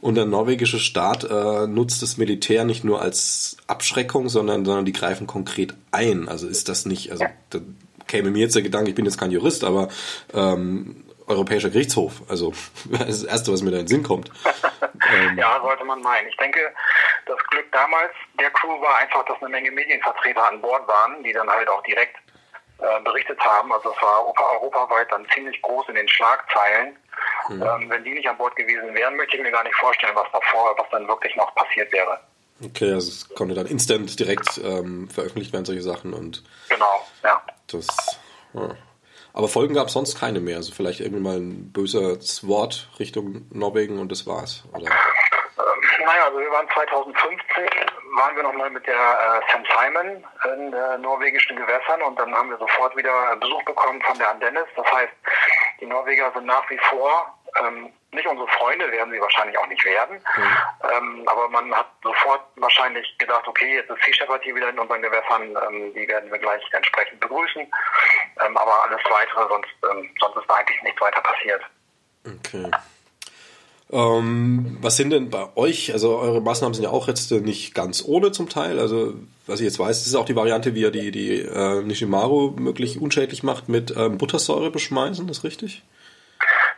[0.00, 4.92] Und der norwegische Staat äh, nutzt das Militär nicht nur als Abschreckung, sondern, sondern die
[4.92, 6.28] greifen konkret ein.
[6.28, 7.58] Also ist das nicht, also da
[8.06, 9.88] käme mir jetzt der Gedanke, ich bin jetzt kein Jurist, aber
[10.32, 12.22] ähm, Europäischer Gerichtshof.
[12.28, 12.52] Also
[12.90, 14.30] das, ist das Erste, was mir da in den Sinn kommt.
[15.12, 16.28] ähm, ja, sollte man meinen.
[16.28, 16.72] Ich denke,
[17.26, 21.32] das Glück damals der Crew war einfach, dass eine Menge Medienvertreter an Bord waren, die
[21.32, 22.16] dann halt auch direkt
[22.78, 23.72] äh, berichtet haben.
[23.72, 26.96] Also es war europaweit dann ziemlich groß in den Schlagzeilen.
[27.48, 27.62] Mhm.
[27.62, 30.30] Ähm, wenn die nicht an Bord gewesen wären, möchte ich mir gar nicht vorstellen, was
[30.32, 32.20] davor, was dann wirklich noch passiert wäre.
[32.64, 37.42] Okay, also es konnte dann instant direkt ähm, veröffentlicht werden, solche Sachen und genau, ja.
[37.66, 37.86] Das
[38.54, 38.76] ja.
[39.36, 40.56] Aber Folgen gab es sonst keine mehr.
[40.56, 44.64] Also vielleicht irgendwie mal ein böses Wort Richtung Norwegen und das war's.
[44.72, 44.86] Oder?
[44.86, 47.36] Naja, also wir waren 2015,
[48.16, 49.66] waren wir nochmal mit der äh, St.
[49.68, 50.24] Simon
[50.54, 54.64] in äh, norwegischen Gewässern und dann haben wir sofort wieder Besuch bekommen von der Andennis.
[54.74, 55.12] Das heißt,
[55.82, 59.84] die Norweger sind nach wie vor ähm, nicht unsere Freunde, werden sie wahrscheinlich auch nicht
[59.84, 60.16] werden.
[60.36, 60.56] Mhm.
[60.92, 64.78] Ähm, aber man hat sofort wahrscheinlich gedacht, okay, jetzt ist Sea Shepherd hier wieder in
[64.78, 67.62] unseren Gewässern, ähm, die werden wir gleich entsprechend begrüßen.
[67.62, 71.62] Ähm, aber alles weitere, sonst, ähm, sonst ist eigentlich nichts weiter passiert.
[72.26, 72.70] Okay.
[73.92, 78.04] Ähm, was sind denn bei euch, also eure Maßnahmen sind ja auch jetzt nicht ganz
[78.04, 79.14] ohne zum Teil, also
[79.46, 82.54] was ich jetzt weiß, das ist auch die Variante, wie ihr die, die äh, Nishimaru
[82.58, 85.84] möglich unschädlich macht, mit ähm, Buttersäure beschmeißen, ist richtig?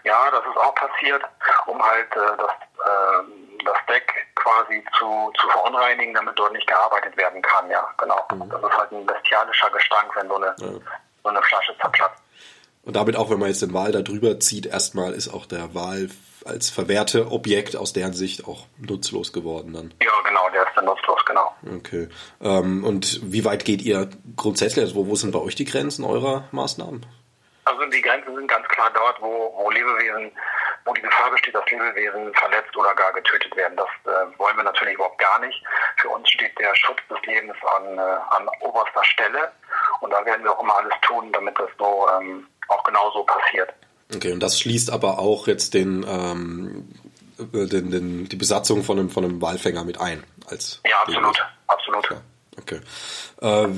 [0.08, 1.22] Ja, das ist auch passiert,
[1.66, 2.50] um halt äh, das
[2.86, 7.70] äh, das Deck quasi zu, zu verunreinigen, damit dort nicht gearbeitet werden kann.
[7.70, 8.24] Ja, genau.
[8.32, 8.48] Mhm.
[8.48, 10.80] Das ist halt ein bestialischer Gestank, wenn so eine, ja.
[11.22, 12.22] so eine Flasche zerplatzt.
[12.82, 15.74] Und damit auch, wenn man jetzt den Wal da drüber zieht, erstmal ist auch der
[15.74, 16.08] Wal
[16.46, 19.92] als verwehrte Objekt aus deren Sicht auch nutzlos geworden dann.
[20.00, 21.54] Ja, genau, der ist dann nutzlos, genau.
[21.76, 22.08] Okay.
[22.40, 24.84] Ähm, und wie weit geht ihr grundsätzlich?
[24.84, 27.04] Also wo, wo sind bei euch die Grenzen eurer Maßnahmen?
[27.68, 30.32] Also die Grenzen sind ganz klar dort, wo, wo Lebewesen,
[30.86, 33.76] wo die Gefahr besteht, dass Lebewesen verletzt oder gar getötet werden.
[33.76, 35.62] Das äh, wollen wir natürlich überhaupt gar nicht.
[35.98, 39.52] Für uns steht der Schutz des Lebens an, äh, an oberster Stelle.
[40.00, 43.74] Und da werden wir auch immer alles tun, damit das so ähm, auch genauso passiert.
[44.14, 46.88] Okay, und das schließt aber auch jetzt den, ähm,
[47.38, 50.24] äh, den, den, die Besatzung von einem, von einem Walfänger mit ein.
[50.46, 51.38] Als ja, absolut, Lebens.
[51.66, 52.10] absolut.
[52.10, 52.20] Ja,
[52.56, 52.80] okay.
[53.42, 53.76] Äh,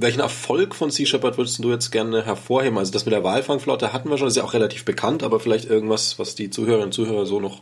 [0.00, 2.78] welchen Erfolg von Sea Shepherd würdest du jetzt gerne hervorheben?
[2.78, 5.68] Also das mit der Walfangflotte hatten wir schon, ist ja auch relativ bekannt, aber vielleicht
[5.68, 7.60] irgendwas, was die Zuhörerinnen und Zuhörer so noch,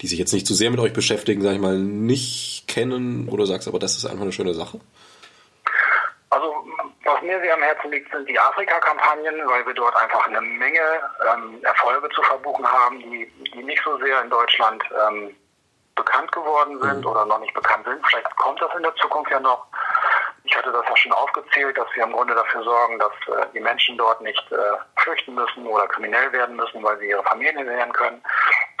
[0.00, 3.46] die sich jetzt nicht zu sehr mit euch beschäftigen, sag ich mal, nicht kennen oder
[3.46, 4.80] sagst, aber das ist einfach eine schöne Sache?
[6.30, 6.54] Also
[7.04, 10.80] was mir sehr am Herzen liegt, sind die Afrika-Kampagnen, weil wir dort einfach eine Menge
[11.32, 15.34] ähm, Erfolge zu verbuchen haben, die, die nicht so sehr in Deutschland ähm,
[15.98, 17.06] bekannt geworden sind mhm.
[17.06, 18.06] oder noch nicht bekannt sind.
[18.06, 19.66] Vielleicht kommt das in der Zukunft ja noch.
[20.58, 23.96] Hatte das ja schon aufgezählt, dass wir im Grunde dafür sorgen, dass äh, die Menschen
[23.96, 24.56] dort nicht äh,
[24.96, 28.20] flüchten müssen oder kriminell werden müssen, weil sie ihre Familien ernähren können.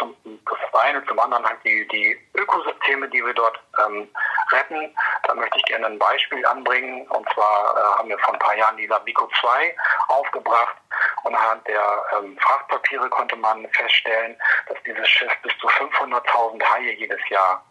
[0.00, 4.08] Zum, das eine, zum anderen halt die, die Ökosysteme, die wir dort ähm,
[4.50, 4.92] retten.
[5.22, 7.06] Da möchte ich gerne ein Beispiel anbringen.
[7.08, 9.76] Und zwar äh, haben wir vor ein paar Jahren die Labico 2
[10.08, 10.76] aufgebracht.
[11.22, 16.92] Und anhand der ähm, Frachtpapiere konnte man feststellen, dass dieses Schiff bis zu 500.000 Haie
[16.94, 17.64] jedes Jahr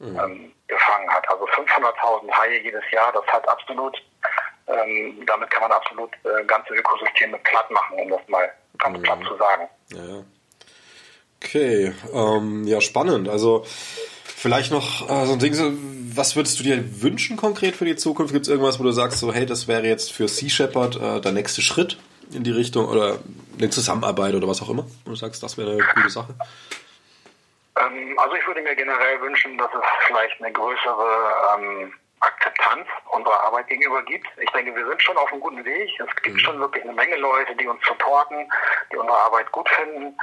[0.00, 0.18] mhm.
[0.18, 1.28] ähm, gefangen hat.
[1.30, 3.96] Also 500.000 Haie jedes Jahr, das hat absolut,
[4.66, 9.02] ähm, damit kann man absolut äh, ganze Ökosysteme platt machen, um das mal ganz mhm.
[9.02, 9.68] platt zu sagen.
[9.94, 10.24] Ja.
[11.42, 13.28] Okay, ähm, ja, spannend.
[13.28, 15.72] Also vielleicht noch äh, so ein Ding, so,
[16.14, 18.32] was würdest du dir wünschen konkret für die Zukunft?
[18.32, 21.20] Gibt es irgendwas, wo du sagst, so, hey, das wäre jetzt für Sea Shepherd äh,
[21.20, 21.98] der nächste Schritt
[22.32, 23.18] in die Richtung oder
[23.58, 24.86] eine Zusammenarbeit oder was auch immer?
[25.04, 26.34] Wo du sagst, das wäre eine coole Sache?
[27.80, 33.42] Ähm, also ich würde mir generell wünschen, dass es vielleicht eine größere ähm, Akzeptanz unserer
[33.44, 34.26] Arbeit gegenüber gibt.
[34.38, 35.90] Ich denke, wir sind schon auf einem guten Weg.
[35.98, 36.40] Es gibt mhm.
[36.40, 38.50] schon wirklich eine Menge Leute, die uns supporten,
[38.92, 40.16] die unsere Arbeit gut finden.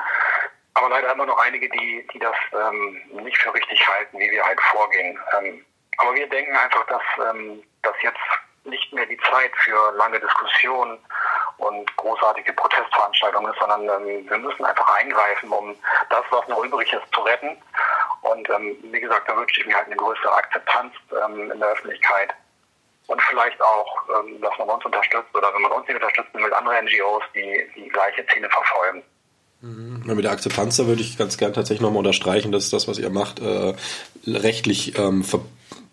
[0.75, 4.45] Aber leider immer noch einige, die, die das ähm, nicht für richtig halten, wie wir
[4.45, 5.17] halt vorgehen.
[5.37, 5.65] Ähm,
[5.97, 7.01] aber wir denken einfach, dass,
[7.31, 8.19] ähm, dass jetzt
[8.67, 10.97] nicht mehr die Zeit für lange Diskussionen
[11.57, 15.75] und großartige Protestveranstaltungen ist, sondern ähm, wir müssen einfach eingreifen, um
[16.09, 17.57] das, was noch übrig ist, zu retten.
[18.21, 21.69] Und ähm, wie gesagt, da wünsche ich mir halt eine größere Akzeptanz ähm, in der
[21.69, 22.33] Öffentlichkeit
[23.07, 23.87] und vielleicht auch,
[24.19, 27.65] ähm, dass man uns unterstützt oder wenn man uns nicht unterstützen will, andere NGOs, die
[27.75, 29.03] die gleiche Ziele verfolgen.
[29.61, 30.03] Mhm.
[30.05, 33.09] Mit der Akzeptanz, da würde ich ganz gern tatsächlich nochmal unterstreichen, dass das, was ihr
[33.09, 33.73] macht, äh,
[34.27, 35.23] rechtlich ähm,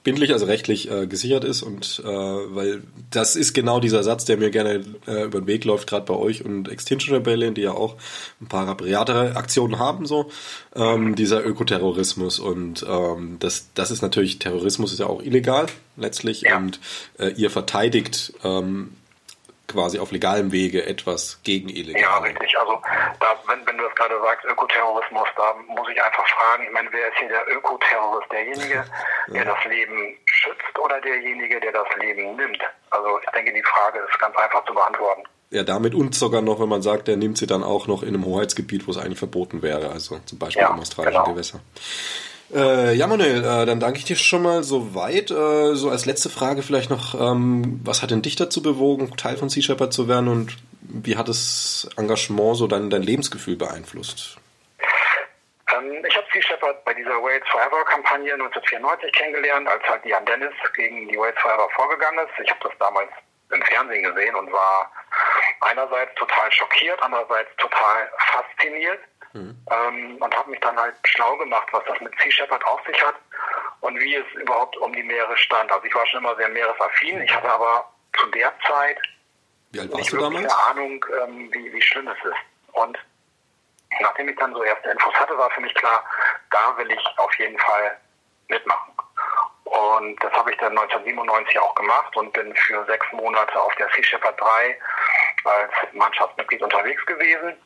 [0.04, 4.36] bindlich, also rechtlich äh, gesichert ist und äh, weil das ist genau dieser Satz, der
[4.36, 7.72] mir gerne äh, über den Weg läuft, gerade bei euch und Extinction Rebellion, die ja
[7.72, 7.96] auch
[8.40, 10.30] ein paar rabiatere Aktionen haben, so
[10.76, 16.42] ähm, dieser Ökoterrorismus und ähm, das, das ist natürlich Terrorismus ist ja auch illegal letztlich
[16.42, 16.58] ja.
[16.58, 16.80] und
[17.18, 18.90] äh, ihr verteidigt ähm,
[19.68, 22.02] quasi auf legalem Wege etwas gegen illegal.
[22.02, 22.58] Ja, richtig.
[22.58, 22.80] Also
[23.20, 26.88] da, wenn, wenn du das gerade sagst, Ökoterrorismus, da muss ich einfach fragen, ich meine,
[26.92, 28.30] wer ist hier der Ökoterrorist?
[28.30, 28.84] Derjenige,
[29.28, 32.62] der das Leben schützt oder derjenige, der das Leben nimmt?
[32.90, 35.22] Also ich denke, die Frage ist ganz einfach zu beantworten.
[35.50, 38.08] Ja, damit und sogar noch, wenn man sagt, der nimmt sie dann auch noch in
[38.08, 41.32] einem Hoheitsgebiet, wo es eigentlich verboten wäre, also zum Beispiel ja, im australischen genau.
[41.32, 41.60] Gewässer.
[42.52, 45.30] Äh, ja, Manuel, äh, dann danke ich dir schon mal so weit.
[45.30, 49.36] Äh, so als letzte Frage vielleicht noch, ähm, was hat denn dich dazu bewogen, Teil
[49.36, 54.36] von Sea Shepherd zu werden und wie hat das Engagement so dein, dein Lebensgefühl beeinflusst?
[55.72, 60.24] Ähm, ich habe Sea Shepherd bei dieser Wales Forever Kampagne 1994 kennengelernt, als halt Jan
[60.26, 62.44] Dennis gegen die Wales Forever vorgegangen ist.
[62.44, 63.10] Ich habe das damals
[63.52, 64.90] im Fernsehen gesehen und war
[65.60, 69.00] einerseits total schockiert, andererseits total fasziniert
[69.34, 69.56] Mhm.
[69.70, 73.00] Ähm, und habe mich dann halt schlau gemacht, was das mit Sea Shepherd auf sich
[73.02, 73.16] hat
[73.80, 75.70] und wie es überhaupt um die Meere stand.
[75.70, 77.20] Also ich war schon immer sehr meeresaffin.
[77.22, 78.98] Ich hatte aber zu der Zeit
[79.74, 80.44] wie alt warst nicht damals?
[80.44, 82.38] eine Ahnung, ähm, wie, wie schlimm es ist.
[82.72, 82.96] Und
[84.00, 86.04] nachdem ich dann so erste Infos hatte, war für mich klar,
[86.50, 87.98] da will ich auf jeden Fall
[88.48, 88.92] mitmachen.
[89.64, 93.88] Und das habe ich dann 1997 auch gemacht und bin für sechs Monate auf der
[93.94, 94.78] Sea Shepherd 3
[95.44, 97.56] als Mannschaftsmitglied unterwegs gewesen.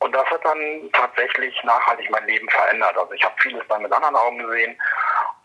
[0.00, 2.96] Und das hat dann tatsächlich nachhaltig mein Leben verändert.
[2.96, 4.76] Also ich habe vieles dann mit anderen Augen gesehen,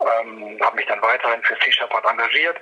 [0.00, 2.60] ähm, habe mich dann weiterhin für Sea Shepherd engagiert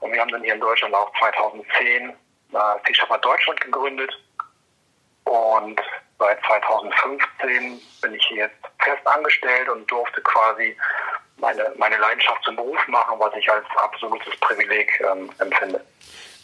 [0.00, 2.14] und wir haben dann hier in Deutschland auch 2010 äh,
[2.52, 4.12] Sea Shepherd Deutschland gegründet
[5.24, 5.80] und
[6.18, 10.76] seit 2015 bin ich hier jetzt fest angestellt und durfte quasi
[11.38, 15.84] meine, meine Leidenschaft zum Beruf machen, was ich als absolutes Privileg ähm, empfinde.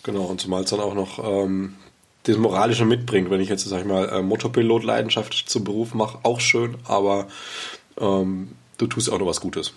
[0.05, 1.77] Genau, und zumal es dann auch noch ähm,
[2.25, 3.31] das Moralische mitbringt.
[3.31, 7.27] Wenn ich jetzt, sag ich mal, äh, Motorpilot-Leidenschaft zum Beruf mache, auch schön, aber
[8.01, 9.75] ähm, du tust auch noch was Gutes.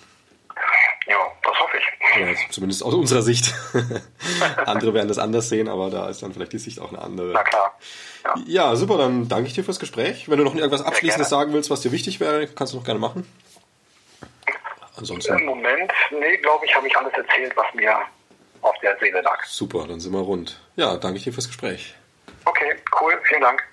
[1.08, 2.20] Ja, das hoffe ich.
[2.20, 3.54] Ja, zumindest aus unserer Sicht.
[4.66, 7.34] Andere werden das anders sehen, aber da ist dann vielleicht die Sicht auch eine andere.
[7.34, 7.78] Na klar.
[8.24, 10.30] Ja, ja super, dann danke ich dir fürs Gespräch.
[10.30, 13.00] Wenn du noch irgendwas Abschließendes sagen willst, was dir wichtig wäre, kannst du noch gerne
[13.00, 13.28] machen.
[14.98, 15.38] Ansonsten.
[15.38, 17.98] Im Moment, nee, glaube ich, habe ich alles erzählt, was mir
[18.62, 19.44] auf der Seele lag.
[19.46, 20.60] Super, dann sind wir rund.
[20.76, 21.96] Ja, danke ich dir fürs Gespräch.
[22.46, 23.64] Okay, cool, vielen Dank.